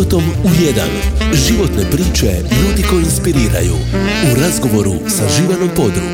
[0.00, 0.82] Subotom u 1.
[1.34, 3.74] Životne priče ljudi koji inspiriraju.
[4.32, 6.10] U razgovoru sa Živanom Podrug.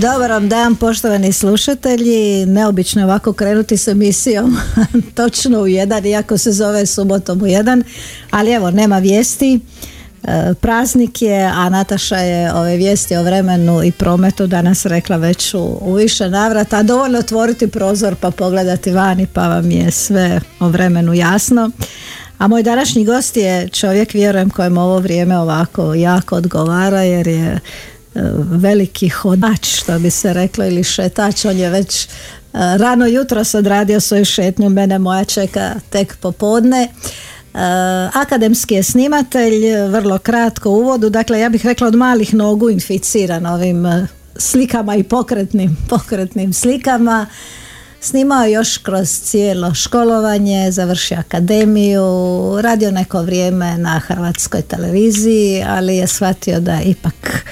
[0.00, 4.56] Dobar vam dan poštovani slušatelji, neobično ovako krenuti s emisijom
[5.14, 7.82] točno u jedan, iako se zove subotom u jedan,
[8.30, 9.60] ali evo nema vijesti,
[10.60, 15.94] praznik je, a Nataša je ove vijesti o vremenu i prometu danas rekla već u,
[15.94, 21.70] više navrata, dovoljno otvoriti prozor pa pogledati vani pa vam je sve o vremenu jasno.
[22.38, 27.60] A moj današnji gost je čovjek, vjerujem, kojem ovo vrijeme ovako jako odgovara jer je
[28.50, 31.44] veliki hodač što bi se reklo ili šetač.
[31.44, 32.08] On je već e,
[32.52, 34.68] rano jutro odradio svoju šetnju.
[34.68, 36.82] Mene moja čeka tek popodne.
[36.82, 37.31] e,
[38.12, 41.10] akademski je snimatelj vrlo kratko u uvodu.
[41.10, 47.26] Dakle ja bih rekla od malih nogu inficiran ovim e, slikama i pokretnim, pokretnim slikama.
[48.00, 52.02] Snimao još kroz cijelo školovanje, završio akademiju,
[52.60, 57.44] radio neko vrijeme na hrvatskoj televiziji, ali je shvatio da ipak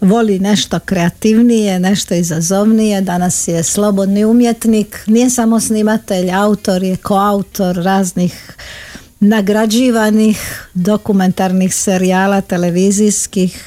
[0.00, 3.00] voli nešto kreativnije, nešto izazovnije.
[3.00, 8.56] Danas je slobodni umjetnik, nije samo snimatelj, autor je koautor raznih
[9.20, 13.64] nagrađivanih dokumentarnih serijala televizijskih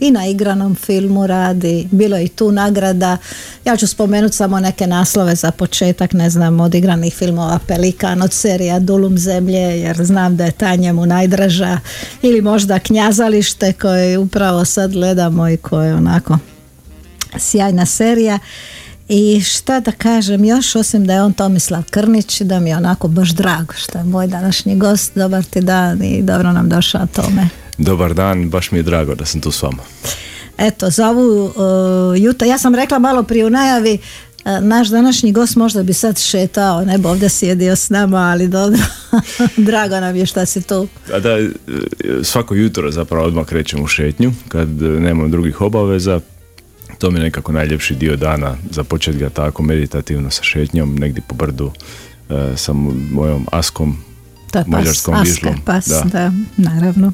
[0.00, 3.16] i na igranom filmu radi, bilo je i tu nagrada.
[3.64, 8.32] Ja ću spomenuti samo neke naslove za početak, ne znam, od igranih filmova Pelikan, od
[8.32, 11.78] serija Dulum zemlje, jer znam da je ta njemu najdraža,
[12.22, 16.38] ili možda Knjazalište koje upravo sad gledamo i koje je onako
[17.38, 18.38] sjajna serija.
[19.12, 23.08] I šta da kažem još, osim da je on Tomislav Krnić, da mi je onako
[23.08, 27.48] baš drago što je moj današnji gost, dobar ti dan i dobro nam došao tome.
[27.78, 29.82] Dobar dan, baš mi je drago da sam tu s vama.
[30.58, 31.52] Eto, za ovu uh,
[32.22, 33.98] juta, ja sam rekla malo prije u najavi,
[34.44, 38.48] uh, naš današnji gost možda bi sad šetao, ne bi ovdje sjedio s nama, ali
[38.48, 38.82] dobro,
[39.68, 40.88] drago nam je šta si tu.
[41.14, 41.48] A da, uh,
[42.22, 46.20] svako jutro zapravo odmah krećem u šetnju, kad nemam drugih obaveza,
[47.00, 51.34] to mi je nekako najljepši dio dana, započeti ga tako meditativno sa šetnjom, negdje po
[51.34, 51.72] brdu,
[52.56, 52.72] sa
[53.12, 53.96] mojom askom,
[54.52, 54.64] to je
[55.64, 56.32] pas, pas, da.
[56.56, 57.12] naravno.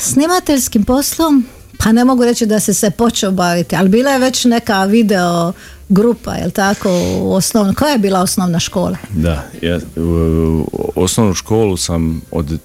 [0.00, 1.46] snimateljskim poslom,
[1.78, 5.52] pa ne mogu reći da se se počeo baviti, ali bila je već neka video
[5.88, 6.90] grupa, jel tako,
[7.20, 8.96] u osnovno, koja je bila osnovna škola?
[9.10, 12.58] Da, ja, u, osnovnu školu sam od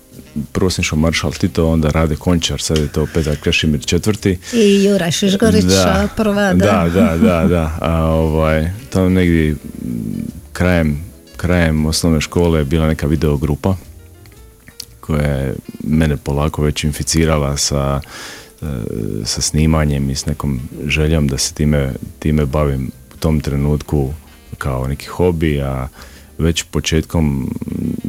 [0.80, 4.38] išao Maršal Tito, onda Rade Končar, sad je to Petar Krešimir četvrti.
[4.54, 6.66] I Jura Šišgorić da, prva, da.
[6.66, 7.78] Da, da, da, da.
[7.82, 9.56] A, ovaj, to negdje
[10.54, 11.12] krajem
[11.42, 13.76] krajem osnovne škole je bila neka video grupa
[15.00, 18.02] koja je mene polako već inficirala sa,
[18.62, 18.66] e,
[19.26, 24.14] sa snimanjem i s nekom željom da se time, time bavim u tom trenutku
[24.58, 25.88] kao neki hobi, a
[26.38, 27.56] već početkom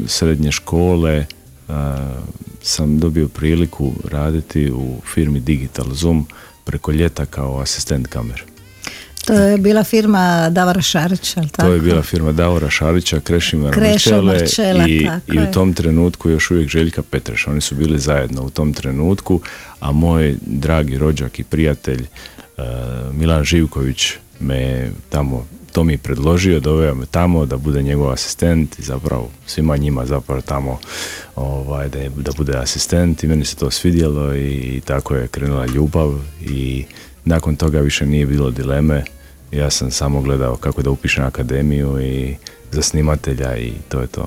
[0.07, 1.27] srednje škole
[2.63, 6.27] sam dobio priliku raditi u firmi Digital Zoom
[6.65, 8.43] preko ljeta kao asistent kamere.
[9.27, 11.69] To je bila firma Davora Šarića, tako?
[11.69, 13.71] To je bila firma Davora Šarića, Krešima
[14.89, 17.47] i, i u tom trenutku još uvijek Željka Petreš.
[17.47, 19.41] Oni su bili zajedno u tom trenutku,
[19.81, 22.65] a moj dragi rođak i prijatelj uh,
[23.15, 28.79] Milan Živković me tamo to mi je predložio, doveo me tamo da bude njegov asistent
[28.79, 30.79] i zapravo svima njima zapravo tamo
[31.37, 35.29] ovaj, da, je, da bude asistent i meni se to svidjelo i, i tako je
[35.29, 36.85] krenula ljubav i
[37.25, 39.05] nakon toga više nije bilo dileme.
[39.53, 42.37] Ja sam samo gledao kako da upišem akademiju i
[42.71, 44.27] za snimatelja i to je to.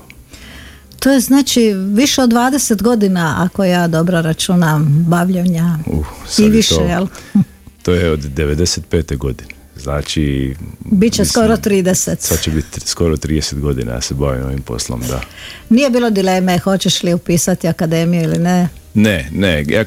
[1.00, 6.06] To je znači više od 20 godina ako ja dobro računam bavljanja uh,
[6.38, 7.08] i više, to, jel?
[7.84, 9.18] to je od 95.
[9.18, 9.55] godine.
[9.85, 10.56] Znači...
[10.79, 12.16] Biće skoro 30.
[12.19, 15.22] Sad će biti skoro 30 godina ja se bavim ovim poslom, da.
[15.69, 18.69] Nije bilo dileme hoćeš li upisati akademiju ili ne?
[18.94, 19.66] Ne, ne.
[19.68, 19.85] Ja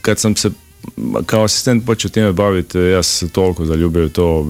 [0.00, 0.50] kad sam se
[1.26, 4.46] kao asistent počeo time baviti, ja sam se toliko zaljubio to,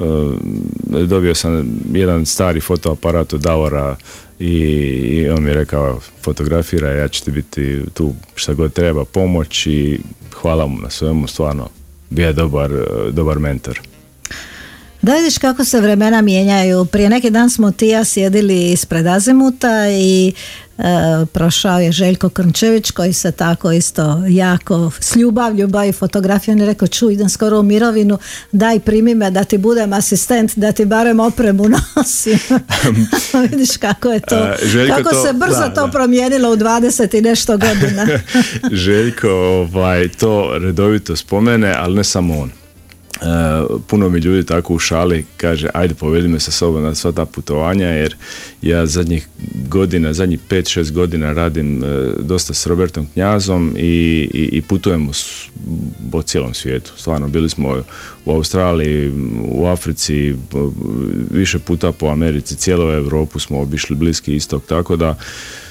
[0.00, 3.96] e, dobio sam jedan stari fotoaparat od Davora
[4.38, 9.66] i, on mi je rekao fotografira, ja ću ti biti tu šta god treba pomoć
[9.66, 10.00] i
[10.32, 11.68] hvala mu na svemu, stvarno
[12.10, 12.70] bio je dobar,
[13.10, 13.80] dobar mentor.
[15.04, 16.84] Da vidiš kako se vremena mijenjaju.
[16.84, 20.32] Prije neki dan smo ti ja sjedili ispred Azimuta i
[20.78, 20.82] e,
[21.32, 26.58] prošao je Željko Krnčević koji se tako isto jako s ljubavlju bavi fotografijom.
[26.58, 28.18] I rekao ču idem skoro u mirovinu.
[28.52, 31.64] Daj primi me da ti budem asistent da ti barem opremu
[31.96, 32.38] nosim.
[33.50, 34.48] Vidiš kako je to
[34.88, 38.06] kako se brzo to promijenilo u 20 i nešto godina.
[38.72, 42.63] Željko ovaj, to redovito spomene ali ne samo on
[43.86, 47.24] puno mi ljudi tako u šali kaže ajde povedi me sa sobom na sva ta
[47.24, 48.16] putovanja jer
[48.62, 49.28] ja zadnjih
[49.68, 51.86] godina, zadnjih 5-6 godina radim e,
[52.18, 55.12] dosta s Robertom Knjazom i, i, i putujemo
[56.12, 56.92] po cijelom svijetu.
[56.96, 57.82] Stvarno bili smo
[58.24, 59.12] u Australiji,
[59.48, 60.34] u Africi,
[61.30, 65.63] više puta po Americi, cijelu Europu smo obišli bliski istok, tako da E,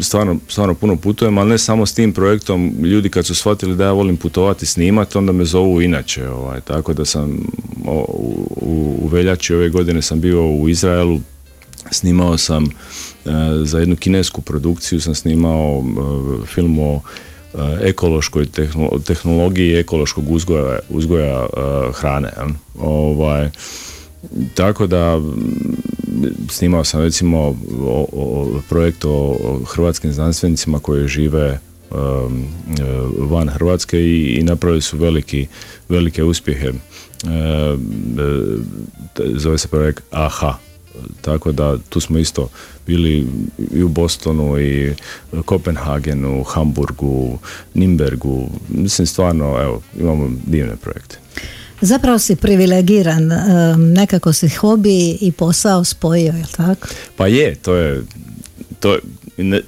[0.00, 3.84] stvarno, stvarno puno putujem, ali ne samo s tim projektom, ljudi kad su shvatili da
[3.84, 7.38] ja volim putovati snimati, onda me zovu inače, ovaj, tako da sam
[7.86, 11.20] u, u veljači ove godine sam bio u Izraelu,
[11.90, 12.68] snimao sam e,
[13.64, 17.00] za jednu kinesku produkciju, sam snimao e, film o
[17.82, 18.46] ekološkoj
[19.04, 21.46] tehnologiji ekološkog uzgoja, uzgoja
[21.94, 22.32] hrane.
[22.78, 23.50] Ovaj,
[24.54, 25.20] tako da
[26.50, 27.38] snimao sam recimo
[27.80, 29.36] o, o, projekt o,
[29.66, 31.58] hrvatskim znanstvenicima koji žive
[31.90, 32.46] um,
[33.18, 35.46] van Hrvatske i, napravili su veliki,
[35.88, 36.68] velike uspjehe.
[36.68, 36.72] E,
[39.34, 40.58] zove se projekt AHA.
[41.20, 42.48] Tako da tu smo isto
[42.86, 43.26] bili
[43.74, 44.94] i u Bostonu i
[45.44, 47.38] Kopenhagenu, Hamburgu,
[47.74, 48.48] Nimbergu.
[48.68, 51.18] Mislim stvarno, evo, imamo divne projekte.
[51.80, 53.30] Zapravo si privilegiran,
[53.76, 56.88] nekako si hobi i posao spojio, je tako?
[57.16, 58.02] Pa je, to je,
[58.80, 58.98] to,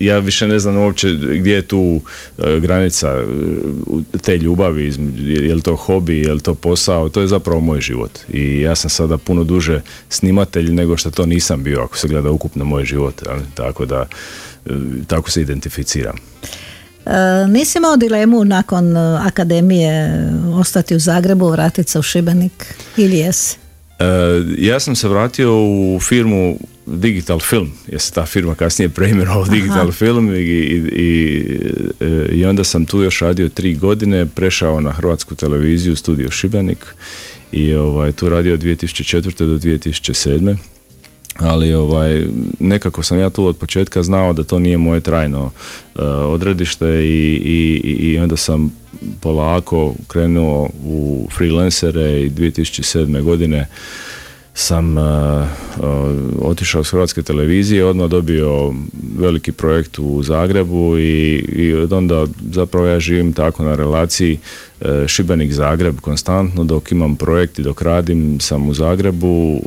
[0.00, 2.00] ja više ne znam uopće gdje je tu
[2.38, 7.26] e, granica e, te ljubavi, je li to hobi, je li to posao, to je
[7.26, 8.18] zapravo moj život.
[8.32, 12.30] I ja sam sada puno duže snimatelj nego što to nisam bio, ako se gleda
[12.30, 13.22] ukupno moj život.
[13.54, 14.06] Tako da,
[14.66, 14.70] e,
[15.06, 16.16] tako se identificiram.
[17.08, 20.10] E, nisi imao dilemu nakon e, akademije
[20.54, 23.56] ostati u Zagrebu, vratiti se u Šibenik ili jesi?
[23.98, 24.04] E,
[24.58, 29.92] ja sam se vratio u firmu Digital Film, jer se ta firma kasnije preimenovala Digital
[29.92, 31.44] Film i, i,
[32.32, 36.86] i, onda sam tu još radio tri godine, prešao na Hrvatsku televiziju, studio Šibenik
[37.52, 39.38] i ovaj, tu radio od 2004.
[39.38, 40.56] do 2007
[41.38, 42.26] ali ovaj,
[42.60, 45.50] nekako sam ja tu od početka znao da to nije moje trajno uh,
[46.04, 48.72] odredište i, i, i onda sam
[49.20, 53.22] polako krenuo u freelancere i 2007.
[53.22, 53.66] godine
[54.58, 55.84] sam uh, uh,
[56.42, 58.74] otišao s Hrvatske televizije, odmah dobio
[59.18, 64.38] veliki projekt u Zagrebu i, i od onda zapravo ja živim tako na relaciji
[64.80, 69.60] uh, Šibenik-Zagreb konstantno dok imam projekt i dok radim sam u Zagrebu,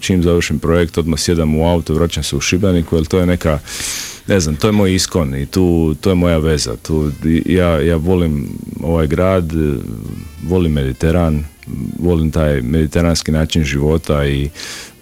[0.00, 3.58] čim završim projekt odmah sjedam u auto, vraćam se u Šibeniku jer to je neka
[4.26, 6.76] ne znam, to je moj iskon i tu, to je moja veza.
[6.76, 7.10] Tu,
[7.46, 8.48] ja, ja volim
[8.82, 9.52] ovaj grad,
[10.42, 11.44] volim Mediteran,
[11.98, 14.50] volim taj mediteranski način života i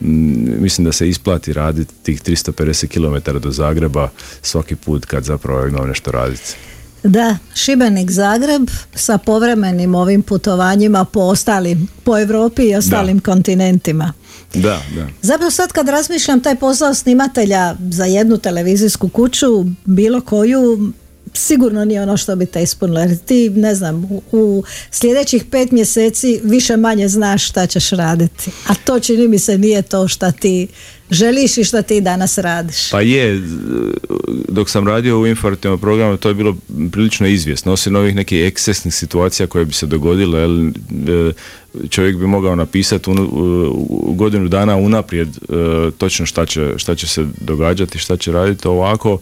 [0.00, 4.08] mm, mislim da se isplati raditi tih 350 km do Zagreba
[4.42, 6.54] svaki put kad zapravo imam nešto raditi.
[7.02, 14.12] Da, Šibenik Zagreb sa povremenim ovim putovanjima po ostalim, po Europi i ostalim kontinentima.
[14.54, 15.06] Da, da.
[15.22, 20.93] Zapravo sad kad razmišljam taj posao snimatelja za jednu televizijsku kuću, bilo koju,
[21.34, 23.00] sigurno nije ono što bi te ispunilo.
[23.00, 28.50] Jer ti, ne znam, u, sljedećih pet mjeseci više manje znaš šta ćeš raditi.
[28.67, 30.69] A to čini mi se nije to šta ti
[31.11, 32.90] želiš i šta ti danas radiš.
[32.90, 33.43] Pa je,
[34.49, 36.56] dok sam radio u informativnom programu to je bilo
[36.93, 37.73] prilično izvjesno.
[37.73, 41.32] Osim ovih nekih ekscesnih situacija koje bi se dogodile, jel, e,
[41.88, 45.41] čovjek bi mogao napisati u, godinu dana unaprijed e,
[45.98, 49.19] točno šta će, šta će se događati, šta će raditi ovako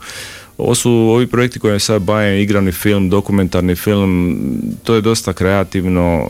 [0.60, 4.38] ovo su ovi projekti koje sad bavim, igrani film, dokumentarni film,
[4.84, 6.26] to je dosta kreativno.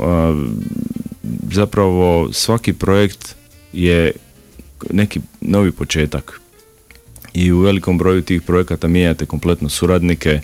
[1.53, 3.35] Zapravo svaki projekt
[3.73, 4.13] je
[4.91, 6.41] neki novi početak.
[7.35, 10.41] I u velikom broju tih projekata mijenjate kompletno suradnike,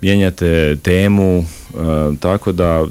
[0.00, 1.44] mijenjate temu, e,
[2.20, 2.86] tako da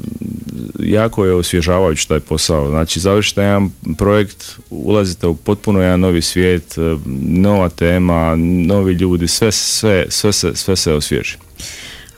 [0.79, 2.69] jako je osvježavajući taj posao.
[2.69, 6.81] Znači završite jedan projekt, ulazite u potpuno jedan novi svijet, e,
[7.25, 8.35] nova tema,
[8.67, 11.37] novi ljudi, sve, sve, sve, se, sve se osvježi.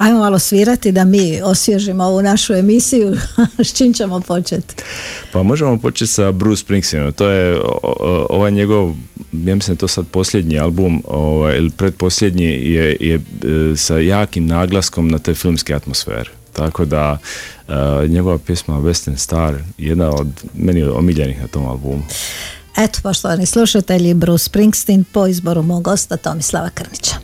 [0.02, 3.16] Ajmo malo svirati da mi osvježimo ovu našu emisiju.
[3.68, 4.76] S čim ćemo početi?
[5.32, 7.14] Pa možemo početi sa Bruce Springsteenom.
[7.14, 7.62] To je
[8.30, 8.94] ovaj njegov,
[9.32, 13.22] ja mislim to sad posljednji album, ovaj, ili predposljednji je, je e,
[13.76, 16.41] sa jakim naglaskom na te filmske atmosfere.
[16.54, 17.18] Tako da
[17.68, 17.76] uh,
[18.10, 22.04] njegova pjesma Western Star jedna od meni omiljenih na tom albumu.
[22.78, 27.16] Eto, poštovani slušatelji, Bruce Springsteen po izboru mog gosta Tomislava Krnića.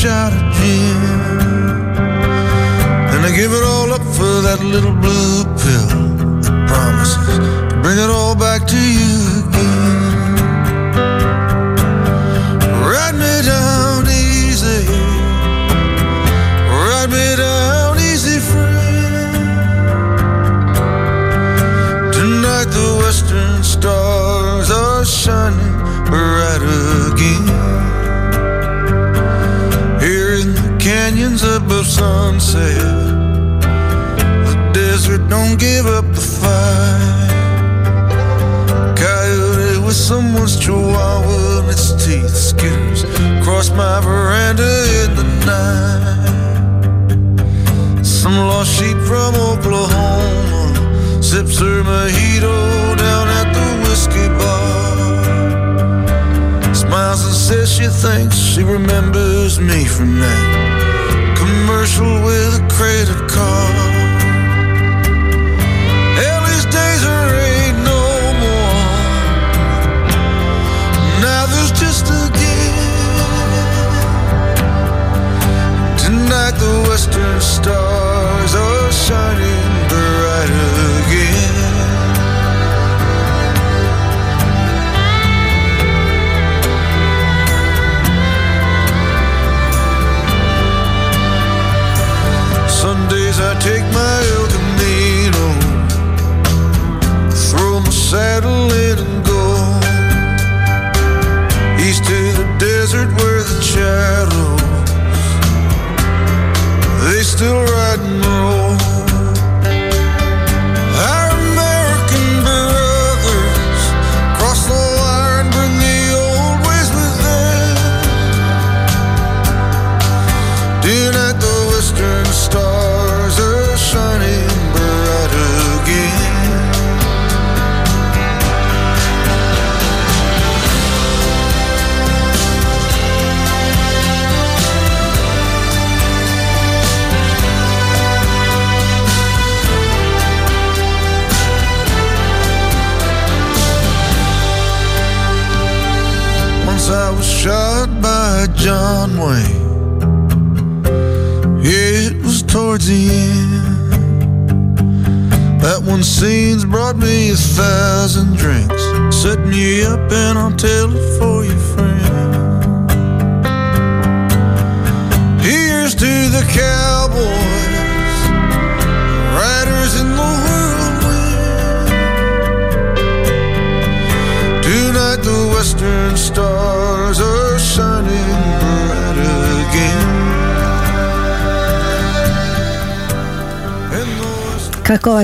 [0.00, 0.96] Shot of gin.
[3.12, 5.92] And I give it all up for that little blue pill
[6.40, 7.36] that promises
[7.68, 9.09] to bring it all back to you
[31.42, 32.76] above sunset,
[34.46, 37.30] the desert don't give up the fight.
[38.96, 43.04] Coyote with someone's chihuahua and its teeth skitters
[43.40, 44.70] across my veranda
[45.02, 46.20] in the night.
[48.04, 50.74] Some lost sheep from Oklahoma
[51.22, 55.14] sips her mojito down at the whiskey bar.
[56.74, 60.69] Smiles and says she thinks she remembers me from that
[61.80, 63.88] commercial with a credit card.
[66.70, 68.02] Days there ain't no
[68.42, 68.84] more.
[71.20, 73.24] Now there's just a gift.
[76.04, 80.50] Tonight the western stars are shining bright
[81.08, 81.39] again.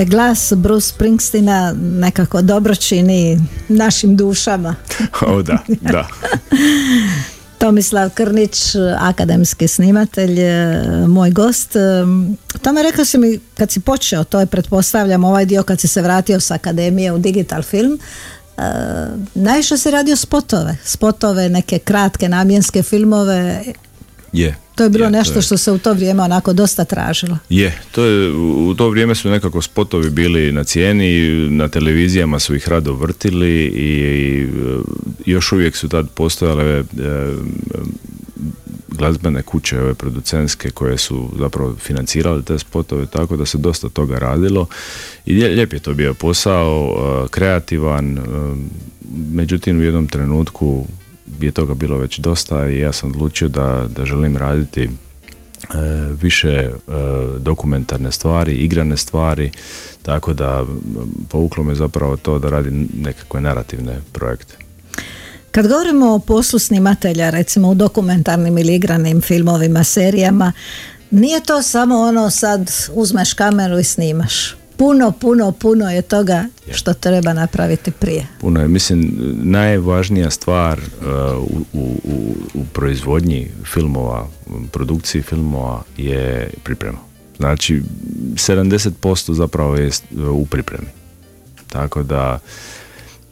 [0.07, 4.75] Glas Bruce Springsteena nekako dobro čini našim dušama.
[5.27, 6.07] o da, da.
[7.57, 11.75] Tomislav Krnić, akademski snimatelj, e, moj gost.
[11.75, 11.79] E,
[12.61, 16.01] Tome rekao si mi kad si počeo, to je pretpostavljam ovaj dio kad si se
[16.01, 17.99] vratio s akademije u digital film,
[18.57, 18.61] e,
[19.35, 23.63] najviše si radio spotove, spotove, neke kratke namjenske filmove,
[24.33, 24.55] Je.
[24.75, 27.37] to je bilo Je, to nešto je- što se u to vrijeme onako dosta tražilo.
[27.49, 31.19] Je, to je, u to vrijeme su nekako spotovi bili na cijeni,
[31.49, 34.77] na televizijama su ih rado vrtili i, i, e,
[35.25, 36.83] još uvijek su tad postojale e,
[38.87, 44.19] glazbene kuće, ove producentske koje su zapravo financirale te spotove, tako da se dosta toga
[44.19, 44.65] radilo
[45.25, 48.21] i lijep je to bio posao, e, kreativan, e,
[49.31, 50.85] međutim u jednom trenutku
[51.41, 54.89] je toga bilo već dosta i ja sam odlučio da, da želim raditi e,
[56.21, 56.71] više e,
[57.39, 59.51] dokumentarne stvari, igrane stvari,
[60.01, 60.65] tako da
[61.29, 64.55] povuklo me zapravo to da radim nekakve narativne projekte.
[65.51, 70.53] Kad govorimo o poslu snimatelja, recimo u dokumentarnim ili igranim filmovima, serijama,
[71.11, 74.55] nije to samo ono sad uzmeš kameru i snimaš.
[74.77, 78.27] Puno, puno, puno je toga što treba napraviti prije.
[78.39, 81.07] Puno je, mislim, najvažnija stvar uh,
[81.73, 84.27] u, u, u, proizvodnji filmova,
[84.71, 86.97] produkciji filmova je priprema.
[87.37, 87.81] Znači,
[88.33, 89.89] 70% zapravo je
[90.31, 90.87] u pripremi.
[91.69, 92.39] Tako da,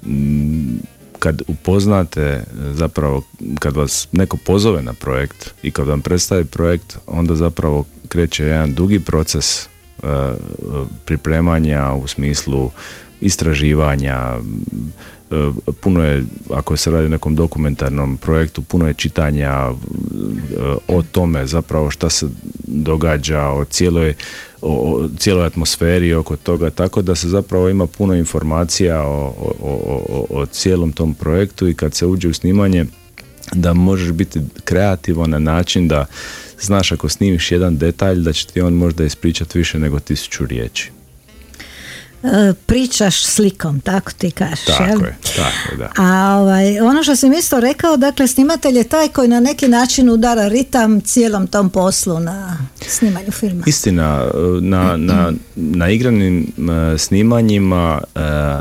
[0.05, 0.75] mm,
[1.19, 3.21] kad upoznate zapravo,
[3.59, 8.73] kad vas neko pozove na projekt i kad vam predstavi projekt, onda zapravo kreće jedan
[8.73, 9.67] dugi proces
[11.05, 12.71] pripremanja u smislu
[13.21, 14.39] istraživanja,
[15.81, 16.23] puno je,
[16.53, 19.71] ako se radi o nekom dokumentarnom projektu, puno je čitanja
[20.87, 22.27] o tome zapravo šta se
[22.67, 24.13] događa, o cijeloj,
[24.61, 30.45] o, cijeloj atmosferi oko toga, tako da se zapravo ima puno informacija o, o, o
[30.45, 32.85] cijelom tom projektu i kad se uđe u snimanje
[33.53, 36.05] da možeš biti kreativan na način da
[36.61, 40.91] znaš ako snimiš jedan detalj da će ti on možda ispričati više nego tisuću riječi.
[42.25, 44.65] E, pričaš slikom, tako ti kažeš.
[44.65, 45.91] Tako je, tako je, da.
[45.97, 50.09] A ovaj, ono što sam isto rekao, dakle, snimatelj je taj koji na neki način
[50.09, 53.63] udara ritam cijelom tom poslu na snimanju filma.
[53.67, 56.47] Istina, e, na, na, na igranim
[56.93, 58.01] e, snimanjima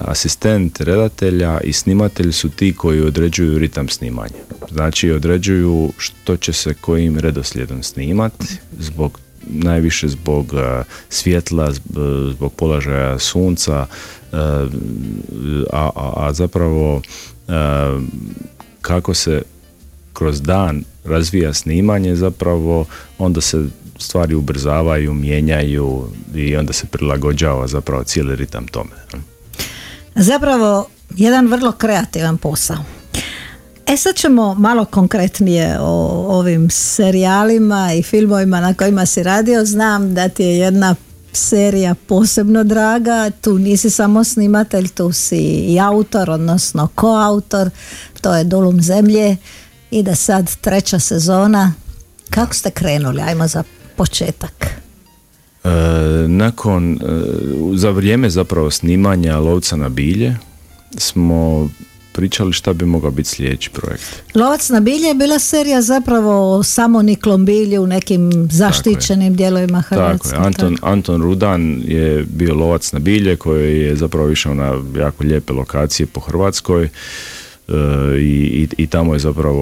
[0.07, 4.35] asistent redatelja i snimatelj su ti koji određuju ritam snimanja.
[4.71, 8.47] Znači, određuju što će se kojim redoslijedom snimati
[8.79, 10.61] zbog najviše zbog uh,
[11.09, 11.73] svjetla,
[12.31, 13.87] zbog položaja sunca,
[14.33, 14.39] uh,
[15.73, 17.03] a, a, zapravo uh,
[18.81, 19.43] kako se
[20.13, 22.87] kroz dan razvija snimanje zapravo
[23.19, 23.65] onda se
[23.99, 28.91] stvari ubrzavaju, mijenjaju i onda se prilagođava zapravo cijeli ritam tome.
[30.15, 32.85] Zapravo jedan vrlo kreativan posao.
[33.87, 39.65] E sad ćemo malo konkretnije o ovim serijalima i filmovima na kojima si radio.
[39.65, 40.95] Znam da ti je jedna
[41.33, 47.71] serija posebno draga, tu nisi samo snimatelj, tu si i autor, odnosno koautor,
[48.21, 49.37] to je Dulum zemlje
[49.91, 51.73] i da sad treća sezona.
[52.31, 53.23] Kako ste krenuli?
[53.23, 53.63] Ajmo za
[53.97, 54.67] početak.
[55.65, 55.69] E,
[56.29, 56.99] nakon, e,
[57.75, 60.37] za vrijeme zapravo snimanja Lovca na bilje
[60.99, 61.69] smo
[62.15, 64.23] pričali šta bi mogao biti sljedeći projekt.
[64.35, 70.29] Lovac na bilje je bila serija zapravo samo Niklom bilje u nekim zaštićenim dijelovima Hrvatske.
[70.29, 70.47] Tako je.
[70.47, 75.53] Anton, Anton Rudan je bio lovac na bilje koji je zapravo išao na jako lijepe
[75.53, 76.89] lokacije po Hrvatskoj.
[77.69, 77.73] E,
[78.21, 79.61] i, i, tamo je zapravo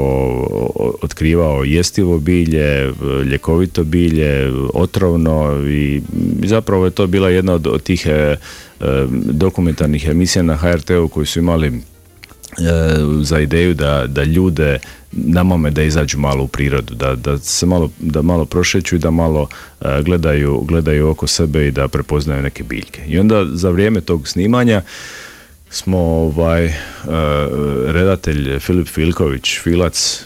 [1.02, 2.92] otkrivao jestivo bilje,
[3.30, 6.02] ljekovito bilje, otrovno i
[6.44, 8.36] zapravo je to bila jedna od, od tih e, e,
[9.24, 11.80] dokumentarnih emisija na HRT-u koji su imali
[13.22, 14.78] za ideju da, da ljude
[15.12, 19.10] namome da izađu malo u prirodu, da, da se malo, da malo prošeću i da
[19.10, 19.48] malo
[19.80, 23.02] e, gledaju, gledaju oko sebe i da prepoznaju neke biljke.
[23.06, 24.82] I onda za vrijeme tog snimanja
[25.70, 26.72] smo ovaj uh,
[27.86, 30.24] redatelj Filip Filković, Filac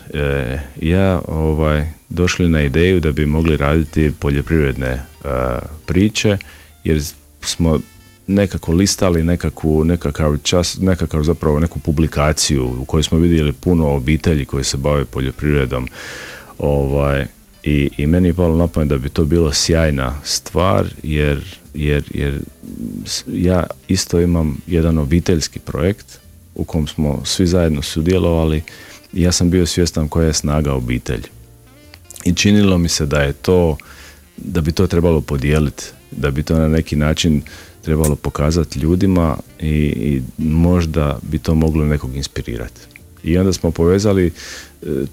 [0.80, 5.02] ja ovaj došli na ideju da bi mogli raditi poljoprivredne
[5.86, 6.38] priče
[6.84, 7.02] jer
[7.40, 7.80] smo
[8.26, 14.44] nekako listali nekakvu, nekakav čas, nekakav zapravo neku publikaciju u kojoj smo vidjeli puno obitelji
[14.44, 15.88] koji se bave poljoprivredom
[16.58, 17.26] ovaj,
[17.62, 22.40] i, i meni je palo na da bi to bilo sjajna stvar jer, jer, jer
[23.26, 26.18] ja isto imam jedan obiteljski projekt
[26.54, 28.62] u kom smo svi zajedno sudjelovali
[29.12, 31.28] i ja sam bio svjestan koja je snaga obitelji.
[32.24, 33.76] I činilo mi se da je to,
[34.36, 37.42] da bi to trebalo podijeliti, da bi to na neki način
[37.86, 42.80] trebalo pokazati ljudima i, i možda bi to moglo nekog inspirirati.
[43.24, 44.32] I onda smo povezali e,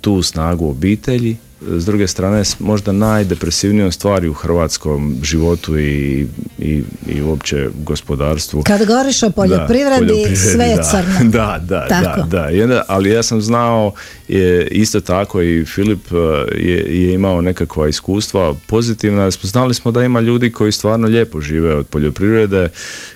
[0.02, 6.28] tu snagu obitelji s druge strane možda najdepresivnijom stvari u hrvatskom životu i,
[6.60, 8.64] i, i uopće gospodarstvu.
[8.64, 11.14] Kad govoriš o poljoprivredi, sve je crno.
[11.34, 12.84] Da, da, da, da.
[12.88, 13.94] Ali ja sam znao
[14.28, 16.16] je, isto tako i Filip e,
[16.58, 19.32] je, je imao nekakva iskustva pozitivna.
[19.32, 22.70] Znali smo da ima ljudi koji stvarno lijepo žive od poljoprivrede,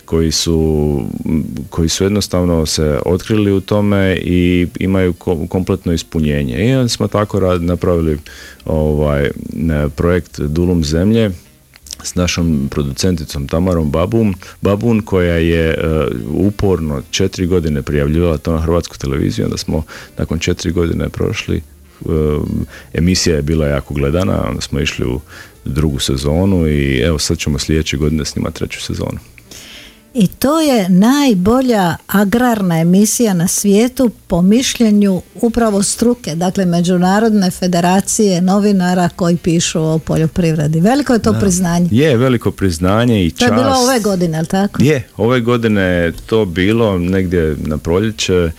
[0.05, 1.01] koji su,
[1.69, 5.13] koji su jednostavno se otkrili u tome i imaju
[5.49, 6.69] kompletno ispunjenje.
[6.69, 8.17] I onda smo tako rad, napravili
[8.65, 9.30] ovaj
[9.95, 11.32] projekt Dulum zemlje
[12.04, 18.62] s našom producenticom Tamarom Babum, Babun koja je uh, uporno četiri godine prijavljivala to na
[18.62, 19.84] hrvatsku televiziju, onda smo
[20.17, 21.62] nakon četiri godine prošli
[22.02, 22.13] uh,
[22.93, 25.19] emisija je bila jako gledana, onda smo išli u
[25.65, 29.19] drugu sezonu i evo sad ćemo sljedeće godine snimati treću sezonu.
[30.19, 38.41] I to je najbolja agrarna emisija na svijetu po mišljenju upravo struke, dakle Međunarodne federacije
[38.41, 40.80] novinara koji pišu o poljoprivredi.
[40.80, 41.88] Veliko je to priznanje.
[41.91, 43.39] Je, veliko priznanje i čast.
[43.39, 44.84] To je bilo ove godine, ali tako?
[44.84, 48.51] Je, ove godine je to bilo negdje na proljeće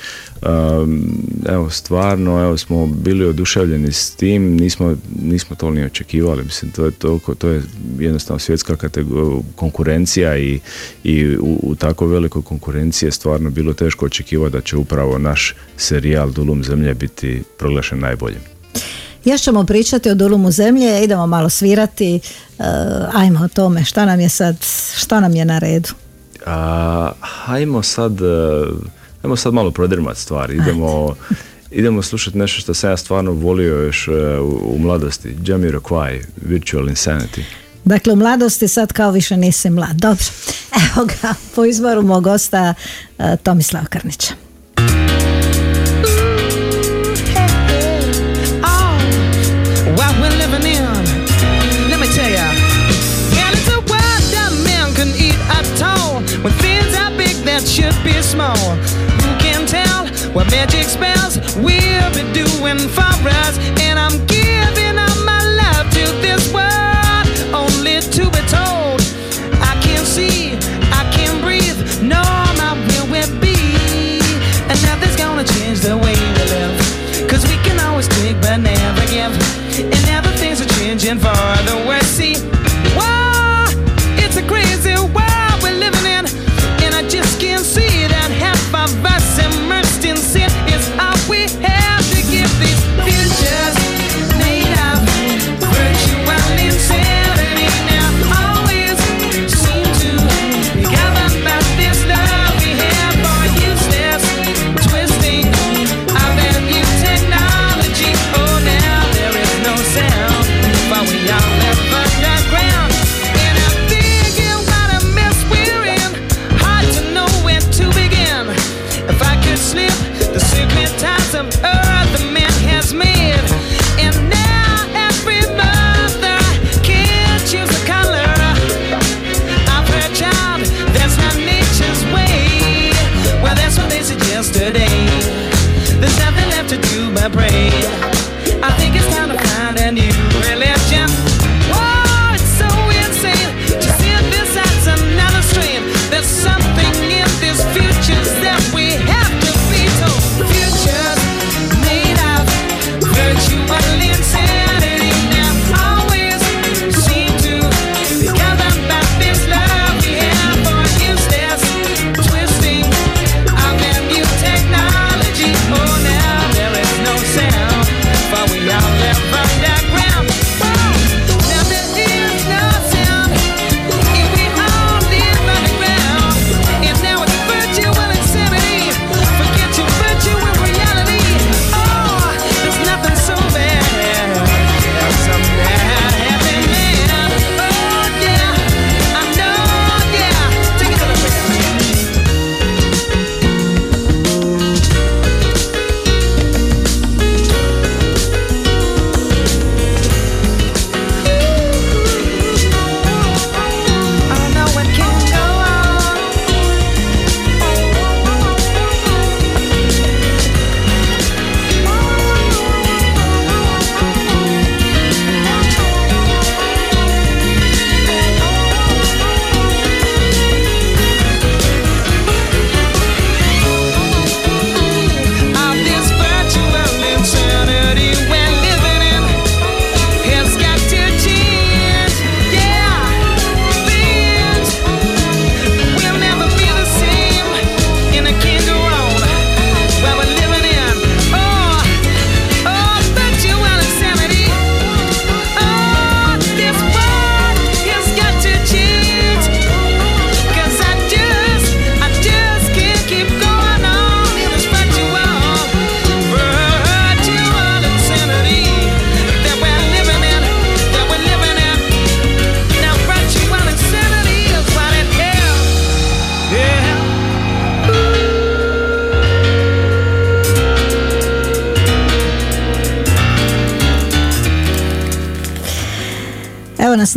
[1.49, 6.85] evo stvarno evo smo bili oduševljeni s tim nismo, nismo to ni očekivali mislim to
[6.85, 7.63] je toliko to je
[7.99, 10.61] jednostavno svjetska kategorija, konkurencija i,
[11.05, 15.55] i u, u, tako velikoj konkurenciji je stvarno bilo teško očekivati da će upravo naš
[15.77, 18.41] serijal Dulum zemlje biti proglašen najboljim.
[19.25, 22.21] Još ćemo pričati o Dulumu zemlje idemo malo svirati e,
[23.15, 24.57] ajmo o tome šta nam je sad
[24.97, 25.89] šta nam je na redu?
[26.47, 27.13] A,
[27.47, 28.25] ajmo sad e,
[29.29, 31.17] ajmo sad malo prodrmat stvari, idemo,
[31.71, 36.85] idemo slušati nešto što sam ja stvarno volio još e, u, u mladosti, Jamiroquai, Virtual
[36.85, 37.43] Insanity.
[37.85, 39.97] Dakle, u mladosti sad kao više nisi mlad.
[39.97, 40.25] Dobro,
[40.85, 42.75] evo ga po izboru mog gosta
[43.19, 44.35] e, Tomislava Krnića.
[57.79, 58.98] Should be small
[60.39, 63.08] Where magic spells we'll be doing fine.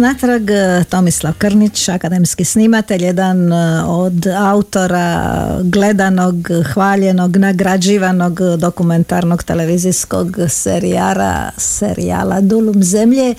[0.02, 6.36] natrag e, Tomislav Krnić, akademski snimatelj, jedan e, od autora gledanog,
[6.74, 13.36] hvaljenog, nagrađivanog dokumentarnog televizijskog serijara, serijala Dulum zemlje.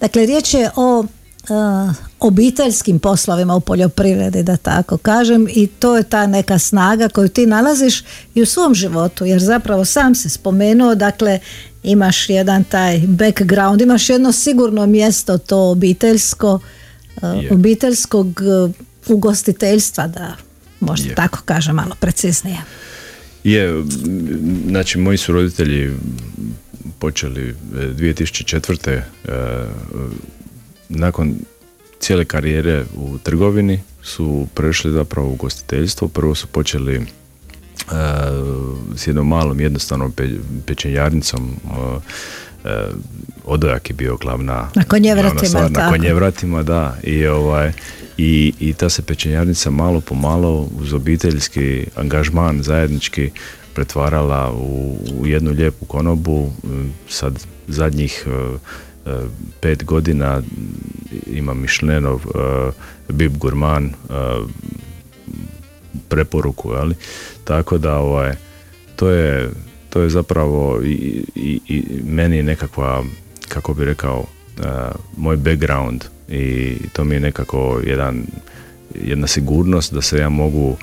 [0.00, 1.06] Dakle, riječ je o e,
[2.20, 7.46] obiteljskim poslovima u poljoprivredi da tako kažem i to je ta neka snaga koju ti
[7.46, 11.40] nalaziš i u svom životu jer zapravo sam se spomenuo dakle
[11.82, 17.52] imaš jedan taj background, imaš jedno sigurno mjesto to obiteljsko, uh, yeah.
[17.52, 18.70] obiteljskog uh,
[19.06, 20.36] ugostiteljstva da
[20.80, 21.14] možda yeah.
[21.14, 22.58] tako kažem malo preciznije.
[23.44, 23.84] Je,
[24.66, 25.92] znači moji su roditelji
[26.98, 28.90] počeli e, 2004.
[28.90, 29.02] E,
[30.88, 31.34] nakon
[32.00, 36.08] cijele karijere u trgovini su prešli zapravo u gostiteljstvo.
[36.08, 37.06] Prvo su počeli
[38.96, 40.28] s jednom malom jednostavnom pe,
[40.66, 41.56] pečenjarnicom
[43.44, 46.96] odojak je bio glavna na konjevratima, na konjevratima da.
[47.02, 47.72] I ovaj
[48.16, 53.30] i, i ta se pečenjarnica malo po malo uz obiteljski angažman zajednički
[53.74, 56.52] pretvarala u, u jednu lijepu konobu.
[57.08, 58.26] Sad zadnjih
[59.60, 60.42] pet godina
[61.26, 62.20] ima Mišlenov
[63.08, 63.92] Bib Gurman
[66.08, 66.94] preporuku, ali
[67.44, 68.34] tako da ovaj,
[68.96, 69.50] to je
[69.90, 73.04] to je zapravo i, i, i meni nekakva
[73.48, 74.24] kako bi rekao
[75.16, 78.26] moj background i to mi je nekako jedan
[78.94, 80.76] jedna sigurnost da se ja mogu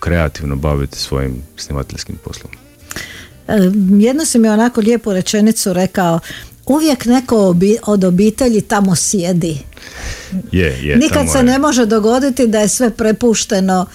[0.00, 2.52] kreativno baviti svojim snimateljskim poslom.
[3.48, 3.54] E,
[4.06, 6.20] jedno si mi onako lijepu rečenicu rekao
[6.66, 9.58] uvijek neko od obitelji tamo sjedi.
[10.52, 13.86] Je, je, Nikad se ne može dogoditi da je sve prepušteno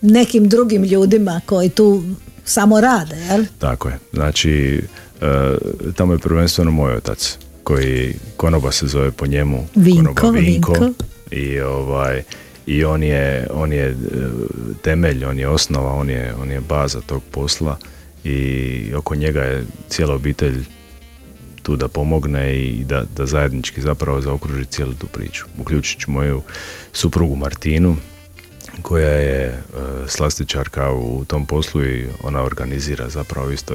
[0.00, 2.02] nekim drugim ljudima koji tu
[2.44, 3.44] samo rade, jel?
[3.58, 3.98] Tako je.
[4.12, 4.82] Znači,
[5.20, 5.56] e,
[5.96, 9.66] tamo je prvenstveno moj otac, koji konoba se zove po njemu.
[9.74, 10.90] Vinko, Vinko.
[11.30, 12.22] I, ovaj,
[12.66, 13.94] i on je, on je e,
[14.82, 17.78] temelj, on je osnova, on je, on je baza tog posla
[18.24, 20.64] i oko njega je cijela obitelj
[21.62, 25.44] tu da pomogne i da, da zajednički zapravo zaokruži cijelu tu priču.
[25.58, 26.42] Uključujući moju
[26.92, 27.96] suprugu Martinu,
[28.82, 29.58] koja je e,
[30.08, 33.74] slastičarka u tom poslu i ona organizira zapravo isto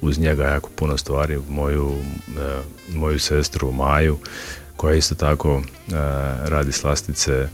[0.00, 1.38] uz njega jako puno stvari.
[1.48, 1.94] Moju,
[2.38, 2.60] e,
[2.94, 4.18] moju sestru Maju,
[4.76, 5.92] koja isto tako e,
[6.44, 7.48] radi slastice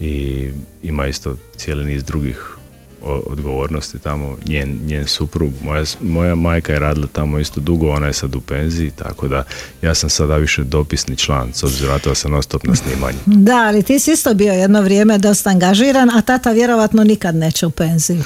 [0.00, 0.48] i
[0.82, 2.56] ima isto cijeli niz drugih
[3.02, 8.12] odgovornosti tamo, njen, njen suprug, moja, moja majka je radila tamo isto dugo, ona je
[8.12, 9.44] sad u penziji, tako da
[9.82, 13.18] ja sam sada više dopisni član, s obzirom to sam ostop na snimanju.
[13.26, 17.66] Da, ali ti si isto bio jedno vrijeme dosta angažiran, a tata vjerovatno nikad neće
[17.66, 18.24] u penziju.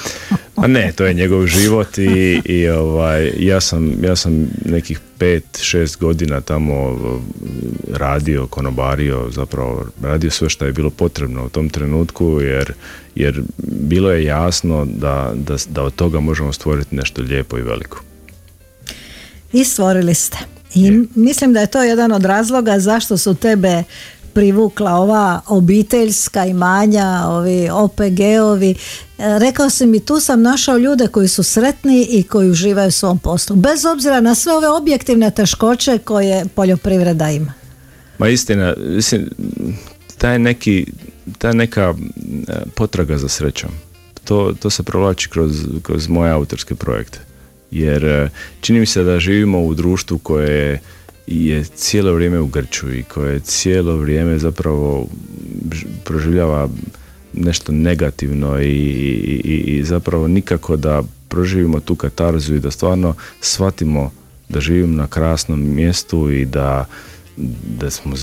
[0.55, 5.43] A ne, to je njegov život i, i ovaj, ja, sam, ja sam nekih pet,
[5.61, 6.99] šest godina tamo
[7.93, 12.73] radio, konobario, zapravo radio sve što je bilo potrebno u tom trenutku jer,
[13.15, 18.01] jer bilo je jasno da, da, da od toga možemo stvoriti nešto lijepo i veliko.
[19.53, 20.37] I stvorili ste.
[20.75, 23.83] I mislim da je to jedan od razloga zašto su tebe
[24.35, 28.71] privukla ova obiteljska imanja, ovi OPG-ovi.
[28.71, 28.75] E,
[29.39, 33.19] rekao si mi, tu sam našao ljude koji su sretni i koji uživaju u svom
[33.19, 33.55] poslu.
[33.55, 37.53] Bez obzira na sve ove objektivne teškoće koje poljoprivreda ima.
[38.17, 39.29] Ma istina, mislim,
[40.17, 40.85] taj neki,
[41.37, 41.93] ta neka
[42.47, 43.69] e, potraga za srećom,
[44.23, 47.19] to, to se provlači kroz, kroz moje autorske projekte.
[47.71, 48.29] Jer e,
[48.61, 50.79] čini mi se da živimo u društvu koje je
[51.27, 55.07] je cijelo vrijeme u grču i koje cijelo vrijeme zapravo
[56.03, 56.69] proživljava
[57.33, 64.11] nešto negativno i, i, i zapravo nikako da proživimo tu katarzu i da stvarno shvatimo
[64.49, 66.85] da živimo na krasnom mjestu i da,
[67.77, 68.13] da smo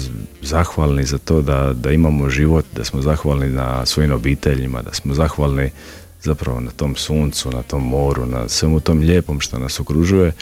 [0.42, 5.14] zahvalni za to da, da imamo život, da smo zahvalni na svojim obiteljima, da smo
[5.14, 5.70] zahvalni
[6.24, 10.32] zapravo na tom suncu, na tom moru, na svemu tom lijepom što nas okružuje.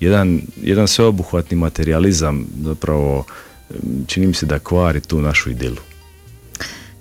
[0.00, 3.24] Jedan, jedan sveobuhvatni materializam zapravo
[4.06, 5.76] čini mi se da kvari tu našu idilu.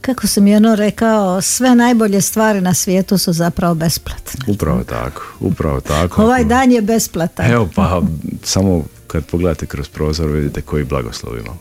[0.01, 4.45] Kako sam jedno rekao, sve najbolje stvari na svijetu su zapravo besplatne.
[4.47, 6.23] Upravo tako, upravo tako.
[6.23, 7.51] Ovaj dan je besplatan.
[7.51, 8.01] Evo pa,
[8.43, 11.59] samo kad pogledate kroz prozor vidite koji blagoslov imamo.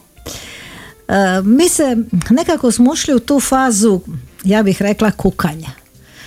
[1.08, 1.96] E, mi se
[2.30, 4.00] nekako smo ušli u tu fazu,
[4.44, 5.70] ja bih rekla, kukanja.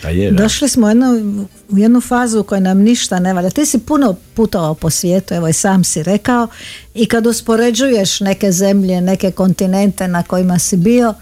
[0.03, 3.49] Je, Došli smo jednu, u jednu fazu u kojoj nam ništa ne valja.
[3.49, 6.47] Ti si puno putovao po svijetu, evo i sam si rekao,
[6.93, 11.13] i kad uspoređuješ neke zemlje, neke kontinente na kojima si bio,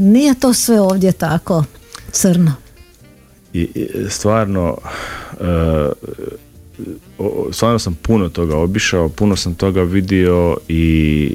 [0.00, 1.64] nije to sve ovdje tako
[2.12, 2.54] crno.
[3.52, 3.68] I,
[4.08, 4.76] stvarno,
[7.52, 11.30] stvarno sam puno toga obišao, puno sam toga vidio i,